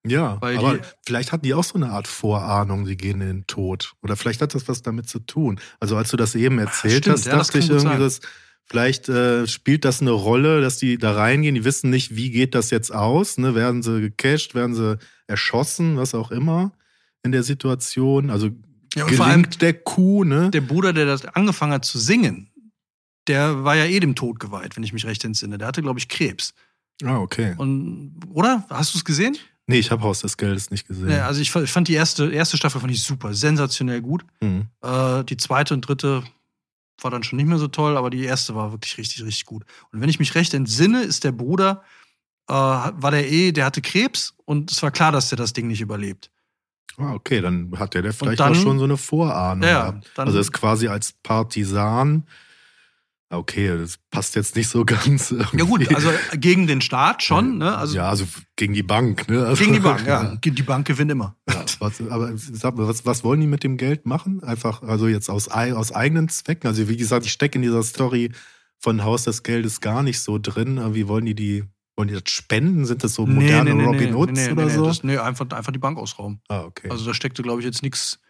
Ja, 0.06 0.40
Weil 0.40 0.58
aber 0.58 0.78
die, 0.78 0.84
vielleicht 1.06 1.32
hatten 1.32 1.44
die 1.44 1.54
auch 1.54 1.64
so 1.64 1.74
eine 1.74 1.90
Art 1.90 2.06
Vorahnung, 2.06 2.86
sie 2.86 2.96
gehen 2.96 3.20
in 3.20 3.26
den 3.26 3.46
Tod. 3.46 3.94
Oder 4.02 4.16
vielleicht 4.16 4.40
hat 4.40 4.54
das 4.54 4.68
was 4.68 4.82
damit 4.82 5.08
zu 5.08 5.18
tun. 5.18 5.60
Also 5.80 5.96
als 5.96 6.10
du 6.10 6.16
das 6.16 6.34
eben 6.34 6.58
erzählt 6.58 7.04
Stimmt, 7.04 7.16
hast, 7.16 7.26
ja, 7.26 7.36
dachte 7.36 7.58
ich 7.58 7.68
irgendwie, 7.68 7.98
das, 7.98 8.20
Vielleicht 8.70 9.08
äh, 9.08 9.46
spielt 9.46 9.86
das 9.86 10.02
eine 10.02 10.10
Rolle, 10.10 10.60
dass 10.60 10.76
die 10.76 10.98
da 10.98 11.12
reingehen, 11.12 11.54
die 11.54 11.64
wissen 11.64 11.88
nicht, 11.88 12.16
wie 12.16 12.30
geht 12.30 12.54
das 12.54 12.68
jetzt 12.68 12.92
aus, 12.92 13.38
ne? 13.38 13.54
Werden 13.54 13.82
sie 13.82 13.98
gecasht, 13.98 14.54
werden 14.54 14.74
sie 14.74 14.98
erschossen, 15.26 15.96
was 15.96 16.14
auch 16.14 16.30
immer 16.30 16.72
in 17.22 17.32
der 17.32 17.42
Situation. 17.42 18.28
Also 18.28 18.48
ja, 18.94 19.04
gelingt 19.04 19.16
vor 19.16 19.26
allem 19.26 19.48
der 19.60 19.72
Kuh, 19.72 20.22
ne? 20.24 20.50
Der 20.50 20.60
Bruder, 20.60 20.92
der 20.92 21.06
das 21.06 21.24
angefangen 21.24 21.72
hat 21.72 21.86
zu 21.86 21.98
singen, 21.98 22.50
der 23.26 23.64
war 23.64 23.74
ja 23.74 23.86
eh 23.86 24.00
dem 24.00 24.14
Tod 24.14 24.38
geweiht, 24.38 24.76
wenn 24.76 24.84
ich 24.84 24.92
mich 24.92 25.06
recht 25.06 25.24
entsinne. 25.24 25.56
Der 25.56 25.68
hatte, 25.68 25.80
glaube 25.80 25.98
ich, 25.98 26.08
Krebs. 26.08 26.52
Ah, 27.02 27.18
okay. 27.20 27.54
Und, 27.56 28.20
oder? 28.28 28.66
Hast 28.68 28.92
du 28.92 28.98
es 28.98 29.04
gesehen? 29.04 29.38
Nee, 29.70 29.78
ich 29.78 29.90
habe 29.90 30.02
Haus 30.02 30.20
des 30.20 30.38
Geldes 30.38 30.70
nicht 30.70 30.88
gesehen. 30.88 31.10
Ja, 31.10 31.26
also 31.26 31.42
ich 31.42 31.50
fand 31.50 31.88
die 31.88 31.94
erste, 31.94 32.32
erste 32.32 32.56
Staffel 32.56 32.80
fand 32.80 32.90
ich 32.90 33.02
super, 33.02 33.34
sensationell 33.34 34.00
gut. 34.00 34.24
Mhm. 34.40 34.68
Äh, 34.82 35.24
die 35.24 35.36
zweite 35.36 35.74
und 35.74 35.82
dritte 35.82 36.24
war 37.02 37.10
dann 37.10 37.22
schon 37.22 37.36
nicht 37.36 37.46
mehr 37.46 37.58
so 37.58 37.68
toll, 37.68 37.98
aber 37.98 38.08
die 38.08 38.24
erste 38.24 38.54
war 38.54 38.72
wirklich 38.72 38.96
richtig, 38.96 39.22
richtig 39.22 39.44
gut. 39.44 39.64
Und 39.92 40.00
wenn 40.00 40.08
ich 40.08 40.18
mich 40.18 40.34
recht 40.34 40.54
entsinne, 40.54 41.02
ist 41.02 41.22
der 41.22 41.32
Bruder, 41.32 41.82
äh, 42.48 42.54
war 42.54 43.10
der 43.10 43.30
eh, 43.30 43.52
der 43.52 43.66
hatte 43.66 43.82
Krebs 43.82 44.34
und 44.46 44.72
es 44.72 44.82
war 44.82 44.90
klar, 44.90 45.12
dass 45.12 45.28
der 45.28 45.36
das 45.36 45.52
Ding 45.52 45.68
nicht 45.68 45.82
überlebt. 45.82 46.30
Ah, 46.96 47.12
okay, 47.12 47.42
dann 47.42 47.70
hat 47.78 47.92
der, 47.92 48.00
der 48.00 48.14
vielleicht 48.14 48.40
dann, 48.40 48.52
auch 48.52 48.56
schon 48.56 48.78
so 48.78 48.84
eine 48.84 48.96
Vorahnung 48.96 49.68
ja, 49.68 49.90
gehabt. 49.90 50.10
Dann, 50.14 50.28
also 50.28 50.38
ist 50.38 50.52
quasi 50.52 50.88
als 50.88 51.12
Partisan 51.22 52.26
Okay, 53.30 53.76
das 53.76 53.98
passt 54.10 54.36
jetzt 54.36 54.56
nicht 54.56 54.68
so 54.68 54.84
ganz. 54.86 55.30
Irgendwie. 55.30 55.58
Ja 55.58 55.64
gut, 55.64 55.94
also 55.94 56.10
gegen 56.34 56.66
den 56.66 56.80
Staat 56.80 57.22
schon, 57.22 57.58
ne? 57.58 57.76
Also 57.76 57.96
ja, 57.96 58.08
also 58.08 58.26
gegen 58.56 58.72
die 58.72 58.82
Bank, 58.82 59.28
ne? 59.28 59.44
Also, 59.44 59.62
gegen 59.62 59.74
die 59.74 59.80
Bank, 59.80 60.06
ja. 60.06 60.34
Die 60.42 60.62
Bank 60.62 60.86
gewinnt 60.86 61.10
immer. 61.10 61.36
Ja, 61.48 61.64
was, 61.78 62.00
aber 62.08 62.32
sag 62.36 62.76
mal, 62.76 62.88
was, 62.88 63.04
was 63.04 63.24
wollen 63.24 63.40
die 63.40 63.46
mit 63.46 63.64
dem 63.64 63.76
Geld 63.76 64.06
machen? 64.06 64.42
Einfach, 64.42 64.82
also 64.82 65.08
jetzt 65.08 65.28
aus, 65.28 65.48
aus 65.48 65.92
eigenen 65.92 66.28
Zwecken. 66.28 66.66
Also 66.68 66.88
wie 66.88 66.96
gesagt, 66.96 67.26
ich 67.26 67.32
stecke 67.32 67.56
in 67.56 67.62
dieser 67.62 67.82
Story 67.82 68.32
von 68.78 69.04
Haus 69.04 69.24
des 69.24 69.42
Geldes 69.42 69.80
gar 69.80 70.02
nicht 70.02 70.20
so 70.20 70.38
drin. 70.38 70.80
Wie 70.94 71.06
wollen 71.06 71.26
die 71.26 71.34
die, 71.34 71.64
wollen 71.96 72.08
die 72.08 72.14
das 72.14 72.30
spenden? 72.32 72.86
Sind 72.86 73.04
das 73.04 73.14
so 73.14 73.26
moderne 73.26 73.74
nee, 73.74 73.82
nee, 73.82 73.84
Robin 73.84 74.14
Hoods 74.14 74.32
nee, 74.32 74.52
oder 74.52 74.70
so? 74.70 74.86
Das, 74.86 75.04
nee, 75.04 75.18
einfach, 75.18 75.46
einfach 75.50 75.72
die 75.72 75.78
Bank 75.78 75.98
ausrauben. 75.98 76.40
Ah, 76.48 76.62
okay. 76.62 76.88
Also 76.90 77.04
da 77.04 77.12
steckte, 77.12 77.42
glaube 77.42 77.60
ich, 77.60 77.66
jetzt 77.66 77.82
nichts 77.82 78.20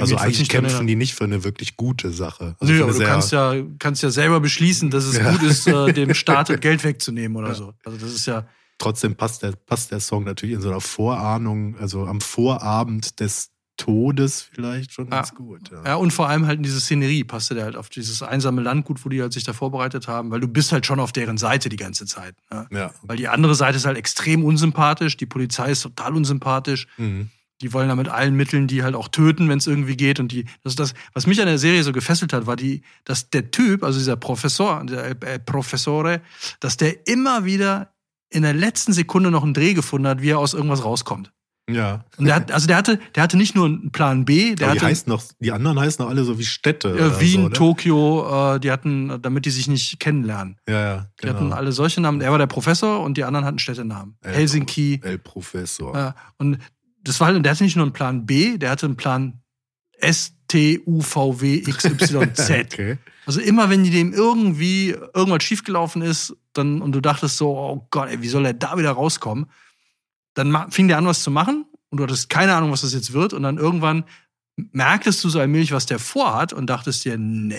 also 0.00 0.16
eigentlich 0.16 0.48
kämpfen 0.48 0.86
die 0.86 0.96
nicht 0.96 1.14
für 1.14 1.24
eine 1.24 1.44
wirklich 1.44 1.76
gute 1.76 2.10
Sache. 2.10 2.56
Also 2.60 2.72
Nö, 2.72 2.82
aber 2.82 2.92
du 2.92 3.04
kannst 3.04 3.32
ja, 3.32 3.54
kannst 3.78 4.02
ja 4.02 4.10
selber 4.10 4.40
beschließen, 4.40 4.90
dass 4.90 5.04
es 5.04 5.16
ja. 5.16 5.30
gut 5.30 5.42
ist, 5.42 5.66
äh, 5.66 5.92
dem 5.92 6.14
Staat 6.14 6.60
Geld 6.60 6.84
wegzunehmen 6.84 7.36
oder 7.36 7.48
ja. 7.48 7.54
so. 7.54 7.74
Also 7.84 7.98
das 7.98 8.12
ist 8.12 8.26
ja. 8.26 8.46
Trotzdem 8.78 9.14
passt 9.14 9.42
der, 9.42 9.52
passt 9.52 9.92
der 9.92 10.00
Song 10.00 10.24
natürlich 10.24 10.56
in 10.56 10.60
so 10.60 10.70
einer 10.70 10.80
Vorahnung, 10.80 11.76
also 11.78 12.04
am 12.06 12.20
Vorabend 12.20 13.20
des 13.20 13.50
Todes 13.76 14.42
vielleicht 14.52 14.92
schon 14.92 15.08
ganz 15.08 15.34
gut. 15.34 15.70
Ja. 15.70 15.84
ja, 15.84 15.94
und 15.96 16.12
vor 16.12 16.28
allem 16.28 16.46
halt 16.46 16.58
in 16.58 16.62
diese 16.62 16.80
Szenerie 16.80 17.24
passte 17.24 17.54
der 17.54 17.64
halt 17.64 17.76
auf 17.76 17.88
dieses 17.88 18.22
einsame 18.22 18.60
Landgut, 18.60 19.04
wo 19.04 19.08
die 19.08 19.20
halt 19.22 19.32
sich 19.32 19.44
da 19.44 19.52
vorbereitet 19.52 20.08
haben, 20.08 20.30
weil 20.30 20.40
du 20.40 20.48
bist 20.48 20.72
halt 20.72 20.84
schon 20.84 21.00
auf 21.00 21.12
deren 21.12 21.38
Seite 21.38 21.68
die 21.68 21.76
ganze 21.76 22.06
Zeit. 22.06 22.34
Ne? 22.50 22.66
Ja. 22.70 22.94
Weil 23.02 23.16
die 23.16 23.28
andere 23.28 23.54
Seite 23.54 23.76
ist 23.76 23.86
halt 23.86 23.96
extrem 23.96 24.44
unsympathisch, 24.44 25.16
die 25.16 25.26
Polizei 25.26 25.70
ist 25.70 25.82
total 25.82 26.14
unsympathisch. 26.14 26.86
Mhm 26.96 27.30
die 27.62 27.72
wollen 27.72 27.88
da 27.88 27.94
mit 27.94 28.08
allen 28.08 28.34
Mitteln 28.34 28.66
die 28.66 28.82
halt 28.82 28.94
auch 28.94 29.08
töten, 29.08 29.48
wenn 29.48 29.58
es 29.58 29.66
irgendwie 29.66 29.96
geht. 29.96 30.20
Und 30.20 30.32
die, 30.32 30.44
das 30.62 30.72
ist 30.72 30.80
das, 30.80 30.94
was 31.14 31.26
mich 31.26 31.40
an 31.40 31.46
der 31.46 31.58
Serie 31.58 31.82
so 31.84 31.92
gefesselt 31.92 32.32
hat, 32.32 32.46
war 32.46 32.56
die, 32.56 32.82
dass 33.04 33.30
der 33.30 33.50
Typ, 33.50 33.84
also 33.84 33.98
dieser 33.98 34.16
Professor, 34.16 34.84
der 34.84 35.10
äh, 35.22 35.38
Professore, 35.38 36.20
dass 36.60 36.76
der 36.76 37.06
immer 37.06 37.44
wieder 37.44 37.92
in 38.30 38.42
der 38.42 38.54
letzten 38.54 38.92
Sekunde 38.92 39.30
noch 39.30 39.44
einen 39.44 39.54
Dreh 39.54 39.74
gefunden 39.74 40.08
hat, 40.08 40.22
wie 40.22 40.30
er 40.30 40.38
aus 40.38 40.54
irgendwas 40.54 40.84
rauskommt. 40.84 41.32
Ja. 41.70 42.04
Und 42.18 42.24
der 42.26 42.34
hat, 42.34 42.50
also 42.50 42.66
der 42.66 42.76
hatte, 42.76 42.98
der 43.14 43.22
hatte 43.22 43.36
nicht 43.36 43.54
nur 43.54 43.66
einen 43.66 43.92
Plan 43.92 44.24
B, 44.24 44.54
der 44.54 44.66
Aber 44.66 44.74
die 44.74 44.80
hatte, 44.80 44.90
heißen 44.90 45.08
noch, 45.08 45.22
die 45.38 45.52
anderen 45.52 45.78
heißen 45.78 46.04
noch 46.04 46.10
alle 46.10 46.24
so 46.24 46.38
wie 46.38 46.44
Städte. 46.44 46.96
Ja, 46.98 47.20
Wien, 47.20 47.42
so, 47.42 47.48
Tokio, 47.50 48.54
äh, 48.54 48.60
die 48.60 48.72
hatten, 48.72 49.22
damit 49.22 49.46
die 49.46 49.50
sich 49.50 49.68
nicht 49.68 50.00
kennenlernen. 50.00 50.58
Ja, 50.68 50.74
ja, 50.74 50.94
genau. 50.94 51.06
Die 51.22 51.28
hatten 51.28 51.44
genau. 51.44 51.56
alle 51.56 51.72
solche 51.72 52.00
Namen. 52.00 52.20
Er 52.20 52.32
war 52.32 52.38
der 52.38 52.48
Professor 52.48 53.00
und 53.00 53.16
die 53.16 53.24
anderen 53.24 53.46
hatten 53.46 53.60
Städtenamen. 53.60 54.16
El 54.22 54.34
Helsinki. 54.34 55.00
El 55.04 55.18
Professor. 55.18 55.94
Ja, 55.94 56.14
und 56.38 56.58
das 57.04 57.20
war 57.20 57.28
halt, 57.28 57.44
der 57.44 57.52
hatte 57.52 57.64
nicht 57.64 57.76
nur 57.76 57.84
einen 57.84 57.92
Plan 57.92 58.26
B, 58.26 58.58
der 58.58 58.70
hatte 58.70 58.86
einen 58.86 58.96
Plan 58.96 59.42
S, 59.98 60.34
T, 60.48 60.80
U, 60.84 61.00
V, 61.00 61.40
W, 61.40 61.54
X, 61.54 61.84
Y, 61.84 62.34
Z. 62.34 62.66
okay. 62.72 62.98
Also 63.24 63.40
immer, 63.40 63.70
wenn 63.70 63.84
dem 63.84 64.12
irgendwie 64.12 64.90
irgendwas 65.14 65.44
schiefgelaufen 65.44 66.02
ist, 66.02 66.36
dann, 66.52 66.82
und 66.82 66.92
du 66.92 67.00
dachtest 67.00 67.38
so, 67.38 67.56
oh 67.56 67.86
Gott, 67.90 68.08
ey, 68.08 68.20
wie 68.20 68.28
soll 68.28 68.44
er 68.44 68.52
da 68.52 68.76
wieder 68.76 68.90
rauskommen? 68.90 69.46
Dann 70.34 70.70
fing 70.70 70.88
der 70.88 70.98
an, 70.98 71.06
was 71.06 71.22
zu 71.22 71.30
machen 71.30 71.66
und 71.90 71.98
du 71.98 72.04
hattest 72.04 72.28
keine 72.28 72.54
Ahnung, 72.54 72.72
was 72.72 72.82
das 72.82 72.94
jetzt 72.94 73.12
wird. 73.12 73.32
Und 73.32 73.42
dann 73.44 73.58
irgendwann 73.58 74.04
merktest 74.56 75.22
du 75.24 75.28
so 75.28 75.40
allmählich, 75.40 75.72
was 75.72 75.86
der 75.86 75.98
vorhat 75.98 76.52
und 76.52 76.66
dachtest 76.66 77.04
dir, 77.04 77.16
nee, 77.16 77.56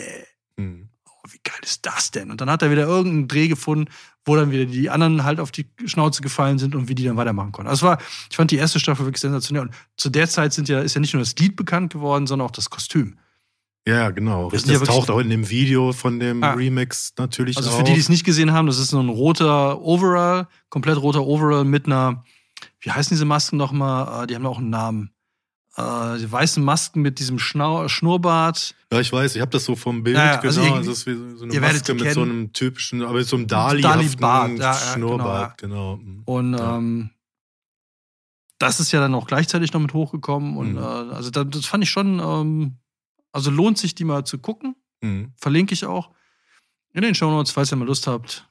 wie 1.29 1.39
geil 1.43 1.59
ist 1.61 1.85
das 1.85 2.11
denn? 2.11 2.31
Und 2.31 2.41
dann 2.41 2.49
hat 2.49 2.61
er 2.61 2.71
wieder 2.71 2.83
irgendeinen 2.83 3.27
Dreh 3.27 3.47
gefunden, 3.47 3.89
wo 4.25 4.35
dann 4.35 4.51
wieder 4.51 4.65
die 4.65 4.89
anderen 4.89 5.23
halt 5.23 5.39
auf 5.39 5.51
die 5.51 5.67
Schnauze 5.85 6.21
gefallen 6.21 6.59
sind 6.59 6.75
und 6.75 6.89
wie 6.89 6.95
die 6.95 7.05
dann 7.05 7.17
weitermachen 7.17 7.51
konnten. 7.51 7.69
Also 7.69 7.85
war, 7.85 7.99
ich 8.29 8.35
fand 8.35 8.51
die 8.51 8.57
erste 8.57 8.79
Staffel 8.79 9.05
wirklich 9.05 9.21
sensationell. 9.21 9.63
Und 9.63 9.73
zu 9.95 10.09
der 10.09 10.27
Zeit 10.27 10.53
sind 10.53 10.67
ja, 10.67 10.81
ist 10.81 10.95
ja 10.95 11.01
nicht 11.01 11.13
nur 11.13 11.21
das 11.21 11.35
Lied 11.35 11.55
bekannt 11.55 11.93
geworden, 11.93 12.27
sondern 12.27 12.47
auch 12.47 12.51
das 12.51 12.69
Kostüm. 12.69 13.17
Ja, 13.87 14.11
genau. 14.11 14.49
Das, 14.49 14.63
das 14.63 14.81
taucht 14.83 15.09
auch 15.09 15.19
in 15.19 15.29
dem 15.29 15.49
Video 15.49 15.91
von 15.91 16.19
dem 16.19 16.43
ah. 16.43 16.53
Remix 16.53 17.13
natürlich 17.17 17.57
Also 17.57 17.69
für 17.69 17.77
auf. 17.77 17.83
die, 17.83 17.93
die 17.93 17.99
es 17.99 18.09
nicht 18.09 18.23
gesehen 18.23 18.53
haben, 18.53 18.67
das 18.67 18.77
ist 18.77 18.89
so 18.89 18.99
ein 18.99 19.09
roter 19.09 19.81
Overall, 19.81 20.47
komplett 20.69 20.97
roter 20.97 21.25
Overall 21.25 21.65
mit 21.65 21.85
einer, 21.85 22.23
wie 22.79 22.91
heißen 22.91 23.13
diese 23.13 23.25
Masken 23.25 23.57
nochmal? 23.57 24.07
Ah, 24.07 24.25
die 24.25 24.35
haben 24.35 24.45
auch 24.45 24.59
einen 24.59 24.69
Namen 24.69 25.11
äh, 25.75 26.17
die 26.19 26.31
weißen 26.31 26.63
Masken 26.63 27.01
mit 27.01 27.19
diesem 27.19 27.39
Schnau 27.39 27.87
Schnurrbart. 27.87 28.75
Ja, 28.91 28.99
ich 28.99 29.11
weiß, 29.11 29.35
ich 29.35 29.41
habe 29.41 29.51
das 29.51 29.65
so 29.65 29.75
vom 29.75 30.03
Bild, 30.03 30.17
ja, 30.17 30.39
also 30.39 30.61
genau. 30.61 30.75
Also 30.75 30.91
das 30.91 30.99
ist 30.99 31.07
wie 31.07 31.37
so 31.37 31.45
eine 31.45 31.59
Maske 31.59 31.93
mit 31.93 32.11
so 32.13 32.21
einem 32.21 32.53
typischen, 32.53 33.01
aber 33.01 33.19
mit 33.19 33.27
so 33.27 33.37
einem 33.37 33.47
Dali-Bart 33.47 34.21
Dali 34.21 34.59
ja, 34.59 34.73
Schnurrbart, 34.73 35.57
genau. 35.57 35.97
genau. 35.97 36.21
Und 36.25 36.53
ähm, 36.59 37.09
das 38.59 38.79
ist 38.79 38.91
ja 38.91 38.99
dann 38.99 39.15
auch 39.15 39.27
gleichzeitig 39.27 39.73
noch 39.73 39.81
mit 39.81 39.93
hochgekommen. 39.93 40.57
Und 40.57 40.73
mhm. 40.73 40.77
äh, 40.77 40.81
also 40.81 41.29
das, 41.31 41.45
das, 41.49 41.65
fand 41.65 41.83
ich 41.83 41.89
schon, 41.89 42.19
ähm, 42.19 42.77
also 43.31 43.51
lohnt 43.51 43.77
sich, 43.77 43.95
die 43.95 44.05
mal 44.05 44.25
zu 44.25 44.37
gucken. 44.37 44.75
Mhm. 45.01 45.33
Verlinke 45.35 45.73
ich 45.73 45.85
auch 45.85 46.11
in 46.93 47.01
den 47.01 47.15
Show 47.15 47.29
Notes, 47.29 47.51
falls 47.51 47.71
ihr 47.71 47.77
mal 47.77 47.85
Lust 47.85 48.07
habt, 48.07 48.47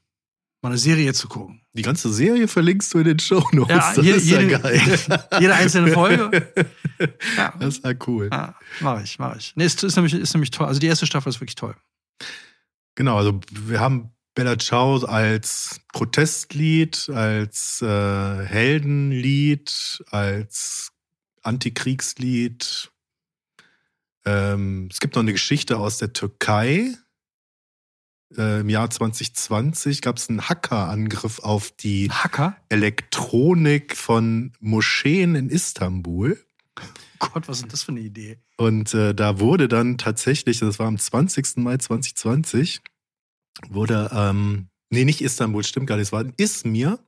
mal 0.62 0.70
eine 0.70 0.78
Serie 0.78 1.12
zu 1.12 1.28
gucken. 1.28 1.60
Die 1.74 1.82
ganze 1.82 2.12
Serie 2.12 2.48
verlinkst 2.48 2.94
du 2.94 2.98
in 2.98 3.04
den 3.04 3.18
Show 3.18 3.46
Notes. 3.52 3.76
Ja, 3.76 3.94
das 3.94 4.04
jede, 4.04 4.16
ist 4.16 4.28
ja 4.28 4.40
jede, 4.40 4.58
geil. 4.58 4.80
jede 5.40 5.54
einzelne 5.54 5.92
Folge. 5.92 6.52
Ja, 7.36 7.52
Das 7.58 7.76
ist 7.76 7.84
ja 7.84 7.92
cool. 8.06 8.30
ja 8.32 8.54
mache 8.80 9.02
ich, 9.02 9.18
mache 9.18 9.38
ich. 9.38 9.52
Nee, 9.56 9.64
ist, 9.64 9.82
ist, 9.82 9.96
nämlich, 9.96 10.14
ist 10.14 10.34
nämlich 10.34 10.50
toll. 10.50 10.66
Also 10.66 10.80
die 10.80 10.86
erste 10.86 11.06
Staffel 11.06 11.30
ist 11.30 11.40
wirklich 11.40 11.56
toll. 11.56 11.74
Genau, 12.94 13.16
also 13.16 13.40
wir 13.50 13.80
haben 13.80 14.12
Bella 14.34 14.58
Ciao 14.58 14.96
als 15.04 15.80
Protestlied, 15.92 17.10
als 17.10 17.82
äh, 17.82 18.44
Heldenlied, 18.46 20.04
als 20.10 20.92
Antikriegslied. 21.42 22.90
Ähm, 24.24 24.88
es 24.90 25.00
gibt 25.00 25.16
noch 25.16 25.22
eine 25.22 25.32
Geschichte 25.32 25.78
aus 25.78 25.98
der 25.98 26.12
Türkei. 26.12 26.94
Äh, 28.36 28.60
Im 28.60 28.68
Jahr 28.68 28.90
2020 28.90 30.02
gab 30.02 30.16
es 30.16 30.28
einen 30.28 30.48
Hackerangriff 30.48 31.40
auf 31.40 31.70
die 31.72 32.10
Hacker? 32.10 32.56
Elektronik 32.68 33.96
von 33.96 34.52
Moscheen 34.60 35.34
in 35.34 35.48
Istanbul. 35.48 36.38
Gott, 37.18 37.48
was 37.48 37.58
ist 37.58 37.62
denn 37.62 37.70
das 37.70 37.82
für 37.84 37.92
eine 37.92 38.00
Idee? 38.00 38.38
Und 38.56 38.94
äh, 38.94 39.14
da 39.14 39.38
wurde 39.38 39.68
dann 39.68 39.98
tatsächlich, 39.98 40.58
das 40.58 40.78
war 40.78 40.86
am 40.86 40.98
20. 40.98 41.58
Mai 41.58 41.76
2020, 41.76 42.80
wurde, 43.68 44.10
ähm, 44.12 44.68
nee, 44.90 45.04
nicht 45.04 45.20
Istanbul, 45.20 45.62
stimmt 45.62 45.86
gar 45.86 45.96
nicht, 45.96 46.08
es 46.08 46.12
war 46.12 46.22
in 46.22 46.34
Izmir, 46.36 46.98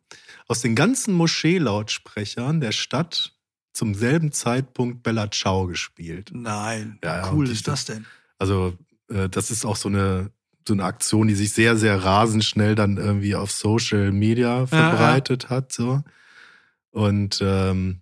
aus 0.47 0.61
den 0.61 0.75
ganzen 0.75 1.15
Moscheelautsprechern 1.15 2.61
der 2.61 2.73
Stadt 2.73 3.35
zum 3.73 3.95
selben 3.95 4.31
Zeitpunkt 4.31 5.03
Bella 5.03 5.31
Ciao 5.31 5.67
gespielt. 5.67 6.31
Nein. 6.33 6.99
Ja, 7.03 7.33
cool 7.33 7.49
ist 7.49 7.67
das 7.67 7.85
denn? 7.85 8.07
Also, 8.39 8.79
äh, 9.09 9.29
das 9.29 9.51
ist 9.51 9.65
auch 9.65 9.77
so 9.77 9.89
eine, 9.89 10.31
so 10.67 10.75
eine 10.75 10.85
Aktion, 10.85 11.29
die 11.29 11.35
sich 11.35 11.53
sehr, 11.53 11.77
sehr 11.77 12.05
rasend 12.05 12.45
schnell 12.45 12.75
dann 12.75 12.97
irgendwie 12.97 13.35
auf 13.35 13.51
Social 13.51 14.13
Media 14.13 14.67
verbreitet 14.67 15.51
hat. 15.51 15.73
So. 15.73 16.03
Und 16.91 17.41
ähm, 17.43 18.01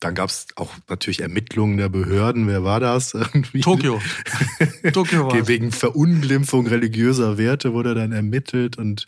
dann 0.00 0.14
gab 0.14 0.28
es 0.28 0.46
auch 0.56 0.72
natürlich 0.88 1.20
Ermittlungen 1.20 1.76
der 1.76 1.88
Behörden. 1.88 2.46
Wer 2.46 2.64
war 2.64 2.80
das? 2.80 3.14
Irgendwie. 3.14 3.60
Tokio. 3.60 4.00
Tokio 4.92 5.26
war 5.32 5.48
wegen 5.48 5.72
Verunglimpfung 5.72 6.66
religiöser 6.66 7.38
Werte 7.38 7.72
wurde 7.72 7.94
dann 7.94 8.12
ermittelt 8.12 8.78
und 8.78 9.06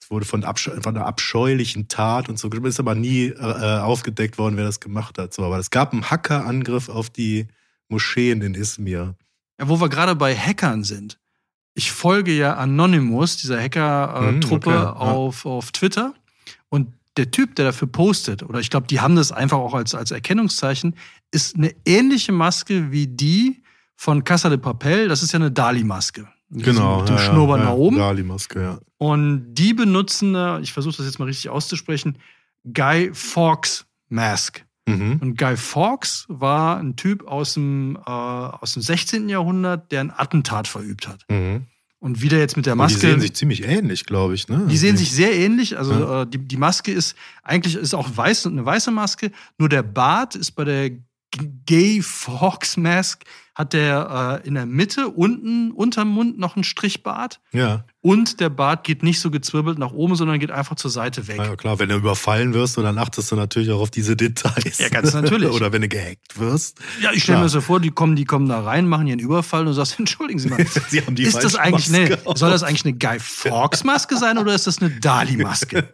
es 0.00 0.10
wurde 0.10 0.24
von, 0.24 0.42
von 0.42 0.96
einer 0.96 1.06
abscheulichen 1.06 1.88
Tat 1.88 2.28
und 2.28 2.38
so. 2.38 2.48
Ist 2.48 2.80
aber 2.80 2.94
nie 2.94 3.26
äh, 3.26 3.78
aufgedeckt 3.80 4.38
worden, 4.38 4.56
wer 4.56 4.64
das 4.64 4.80
gemacht 4.80 5.18
hat. 5.18 5.34
So, 5.34 5.44
aber 5.44 5.58
es 5.58 5.70
gab 5.70 5.92
einen 5.92 6.08
Hackerangriff 6.08 6.88
auf 6.88 7.10
die 7.10 7.48
Moscheen 7.88 8.40
in 8.42 8.54
Izmir. 8.54 9.16
Ja, 9.58 9.68
wo 9.68 9.80
wir 9.80 9.88
gerade 9.88 10.14
bei 10.14 10.36
Hackern 10.36 10.84
sind. 10.84 11.18
Ich 11.78 11.92
folge 11.92 12.32
ja 12.32 12.54
Anonymous, 12.54 13.36
dieser 13.36 13.62
Hacker-Truppe, 13.62 14.68
okay, 14.70 14.78
ja. 14.78 14.92
auf, 14.94 15.46
auf 15.46 15.70
Twitter. 15.70 16.12
Und 16.70 16.88
der 17.16 17.30
Typ, 17.30 17.54
der 17.54 17.66
dafür 17.66 17.86
postet, 17.86 18.42
oder 18.42 18.58
ich 18.58 18.68
glaube, 18.68 18.88
die 18.88 19.00
haben 19.00 19.14
das 19.14 19.30
einfach 19.30 19.58
auch 19.58 19.74
als, 19.74 19.94
als 19.94 20.10
Erkennungszeichen, 20.10 20.96
ist 21.30 21.54
eine 21.54 21.72
ähnliche 21.84 22.32
Maske 22.32 22.90
wie 22.90 23.06
die 23.06 23.62
von 23.94 24.24
Casa 24.24 24.48
de 24.48 24.58
Papel. 24.58 25.06
Das 25.06 25.22
ist 25.22 25.30
ja 25.32 25.38
eine 25.38 25.52
Dali-Maske. 25.52 26.26
Diesem- 26.48 26.74
Mit 26.98 27.08
dem 27.08 27.16
ja, 27.16 27.22
Schnurrbart 27.22 27.60
ja, 27.60 27.66
nach 27.66 27.74
oben. 27.74 27.96
Dali-Maske, 27.98 28.60
ja. 28.60 28.78
Und 28.96 29.54
die 29.54 29.72
benutzen, 29.72 30.34
äh, 30.34 30.58
ich 30.58 30.72
versuche 30.72 30.96
das 30.96 31.06
jetzt 31.06 31.20
mal 31.20 31.26
richtig 31.26 31.48
auszusprechen, 31.48 32.18
Guy 32.74 33.10
Fawkes 33.14 33.86
Mask. 34.08 34.64
Mhm. 34.88 35.18
Und 35.20 35.38
Guy 35.38 35.56
Fawkes 35.56 36.24
war 36.28 36.78
ein 36.78 36.96
Typ 36.96 37.26
aus 37.26 37.54
dem, 37.54 37.96
äh, 38.06 38.10
aus 38.10 38.72
dem 38.74 38.82
16. 38.82 39.28
Jahrhundert, 39.28 39.90
der 39.92 40.00
ein 40.00 40.10
Attentat 40.10 40.66
verübt 40.68 41.08
hat. 41.08 41.24
Mhm. 41.28 41.62
Und 42.00 42.22
wie 42.22 42.28
der 42.28 42.38
jetzt 42.38 42.56
mit 42.56 42.66
der 42.66 42.74
Und 42.74 42.78
die 42.78 42.82
Maske. 42.94 43.00
sehen 43.00 43.20
sich 43.20 43.34
ziemlich 43.34 43.64
ähnlich, 43.64 44.06
glaube 44.06 44.34
ich. 44.34 44.46
Ne? 44.48 44.66
die 44.70 44.76
sehen 44.76 44.96
sich 44.96 45.10
sehr 45.10 45.34
ähnlich. 45.34 45.76
Also 45.76 45.92
Ja. 45.92 46.22
äh, 46.22 46.26
die, 46.26 46.38
die 46.38 46.56
Maske 46.56 46.92
ist 46.92 47.16
eigentlich 47.42 47.74
ist 47.74 47.92
auch 47.94 48.08
weiß, 48.16 48.46
eine 48.46 48.64
weiße 48.64 48.90
Maske. 48.92 49.32
Nur 49.58 49.68
der 49.68 49.82
Bart 49.82 50.36
ist 50.36 50.52
bei 50.52 50.64
der 50.64 50.90
Gay 51.66 52.00
Fawkes 52.02 52.76
Mask 52.76 53.24
hat 53.54 53.72
der 53.72 54.40
äh, 54.44 54.46
in 54.48 54.54
der 54.54 54.64
Mitte 54.66 55.08
unten 55.08 55.72
unterm 55.72 56.08
Mund 56.08 56.38
noch 56.38 56.54
einen 56.56 56.64
Strichbart 56.64 57.40
Ja. 57.52 57.84
Und 58.08 58.40
der 58.40 58.48
Bart 58.48 58.84
geht 58.84 59.02
nicht 59.02 59.20
so 59.20 59.30
gezwirbelt 59.30 59.78
nach 59.78 59.92
oben, 59.92 60.16
sondern 60.16 60.38
geht 60.38 60.50
einfach 60.50 60.76
zur 60.76 60.90
Seite 60.90 61.28
weg. 61.28 61.36
ja, 61.36 61.54
klar, 61.56 61.78
wenn 61.78 61.90
du 61.90 61.96
überfallen 61.96 62.54
wirst, 62.54 62.78
und 62.78 62.84
dann 62.84 62.96
achtest 62.96 63.30
du 63.30 63.36
natürlich 63.36 63.70
auch 63.70 63.80
auf 63.80 63.90
diese 63.90 64.16
Details. 64.16 64.78
Ja, 64.78 64.88
ganz 64.88 65.12
natürlich. 65.12 65.50
Oder 65.52 65.74
wenn 65.74 65.82
du 65.82 65.88
gehackt 65.88 66.38
wirst. 66.38 66.78
Ja, 67.02 67.12
ich 67.12 67.24
stelle 67.24 67.40
mir 67.40 67.50
so 67.50 67.60
vor, 67.60 67.80
die 67.80 67.90
kommen, 67.90 68.16
die 68.16 68.24
kommen 68.24 68.48
da 68.48 68.60
rein, 68.60 68.88
machen 68.88 69.06
ihren 69.08 69.18
Überfall 69.18 69.60
und 69.60 69.66
du 69.66 69.72
sagst, 69.74 69.94
entschuldigen 69.98 70.38
Sie 70.38 70.48
mal, 70.48 70.64
Sie 70.88 71.04
haben 71.04 71.16
die 71.16 71.24
ist 71.24 71.44
das 71.44 71.54
eigentlich 71.54 71.94
eine, 71.94 72.18
soll 72.34 72.50
das 72.50 72.62
eigentlich 72.62 72.86
eine 72.86 72.94
Guy 72.94 73.20
Fawkes 73.20 73.84
Maske 73.84 74.16
sein 74.16 74.38
oder 74.38 74.54
ist 74.54 74.66
das 74.66 74.78
eine 74.78 74.88
Dali 74.88 75.36
Maske? 75.36 75.92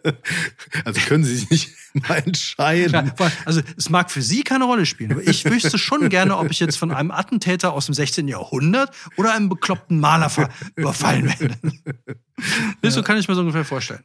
Also 0.85 1.01
können 1.01 1.25
Sie 1.25 1.35
sich 1.35 1.49
nicht 1.49 1.71
mal 1.95 2.15
entscheiden. 2.15 3.11
Ja, 3.19 3.31
also 3.43 3.59
es 3.75 3.89
mag 3.89 4.09
für 4.09 4.21
Sie 4.21 4.43
keine 4.43 4.63
Rolle 4.63 4.85
spielen, 4.85 5.11
aber 5.11 5.27
ich 5.27 5.43
wüsste 5.43 5.77
schon 5.77 6.07
gerne, 6.07 6.37
ob 6.37 6.49
ich 6.49 6.61
jetzt 6.61 6.77
von 6.77 6.91
einem 6.91 7.11
Attentäter 7.11 7.73
aus 7.73 7.87
dem 7.87 7.93
16. 7.93 8.29
Jahrhundert 8.29 8.91
oder 9.17 9.33
einem 9.33 9.49
bekloppten 9.49 9.99
Maler 9.99 10.31
überfallen 10.75 11.25
werde. 11.25 11.57
Ja. 12.83 12.91
So 12.91 13.01
kann 13.03 13.17
ich 13.17 13.27
mir 13.27 13.35
so 13.35 13.41
ungefähr 13.41 13.65
vorstellen. 13.65 14.03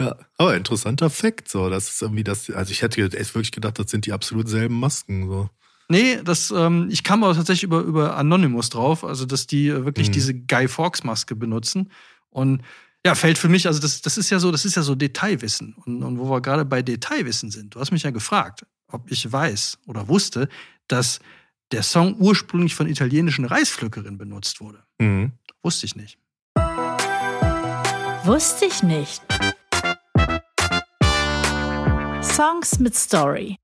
Ja, 0.00 0.16
aber 0.36 0.56
interessanter 0.56 1.10
Fakt, 1.10 1.48
so. 1.48 1.68
Das 1.68 1.88
ist 1.88 2.00
irgendwie 2.02 2.24
das, 2.24 2.48
also 2.50 2.70
ich 2.70 2.82
hätte 2.82 3.02
echt 3.02 3.34
wirklich 3.34 3.52
gedacht, 3.52 3.78
das 3.78 3.90
sind 3.90 4.06
die 4.06 4.12
absolut 4.12 4.48
selben 4.48 4.78
Masken, 4.78 5.28
so. 5.28 5.50
Nee, 5.90 6.20
das, 6.22 6.50
ähm, 6.50 6.88
ich 6.90 7.02
kam 7.02 7.24
aber 7.24 7.34
tatsächlich 7.34 7.64
über, 7.64 7.80
über 7.80 8.16
Anonymous 8.16 8.68
drauf, 8.68 9.04
also 9.04 9.24
dass 9.26 9.46
die 9.46 9.68
äh, 9.68 9.84
wirklich 9.84 10.08
Mhm. 10.08 10.12
diese 10.12 10.34
Guy 10.34 10.68
Fawkes 10.68 11.02
Maske 11.02 11.34
benutzen. 11.34 11.90
Und 12.30 12.62
ja, 13.04 13.14
fällt 13.14 13.38
für 13.38 13.48
mich, 13.48 13.66
also 13.66 13.80
das, 13.80 14.02
das 14.02 14.18
ist 14.18 14.28
ja 14.30 14.38
so, 14.38 14.52
das 14.52 14.64
ist 14.64 14.76
ja 14.76 14.82
so 14.82 14.94
Detailwissen. 14.94 15.74
Und, 15.84 16.02
und 16.02 16.18
wo 16.18 16.30
wir 16.30 16.40
gerade 16.42 16.64
bei 16.64 16.82
Detailwissen 16.82 17.50
sind, 17.50 17.74
du 17.74 17.80
hast 17.80 17.90
mich 17.90 18.02
ja 18.02 18.10
gefragt, 18.10 18.66
ob 18.88 19.10
ich 19.10 19.30
weiß 19.32 19.78
oder 19.86 20.08
wusste, 20.08 20.48
dass 20.88 21.20
der 21.72 21.82
Song 21.82 22.16
ursprünglich 22.18 22.74
von 22.74 22.86
italienischen 22.86 23.44
Reispflückerinnen 23.46 24.18
benutzt 24.18 24.60
wurde. 24.60 24.82
Mhm. 24.98 25.32
Wusste 25.62 25.86
ich 25.86 25.96
nicht. 25.96 26.18
Wusste 28.28 28.66
ich 28.66 28.82
nicht. 28.82 29.22
Songs 32.20 32.78
mit 32.78 32.94
Story. 32.94 33.56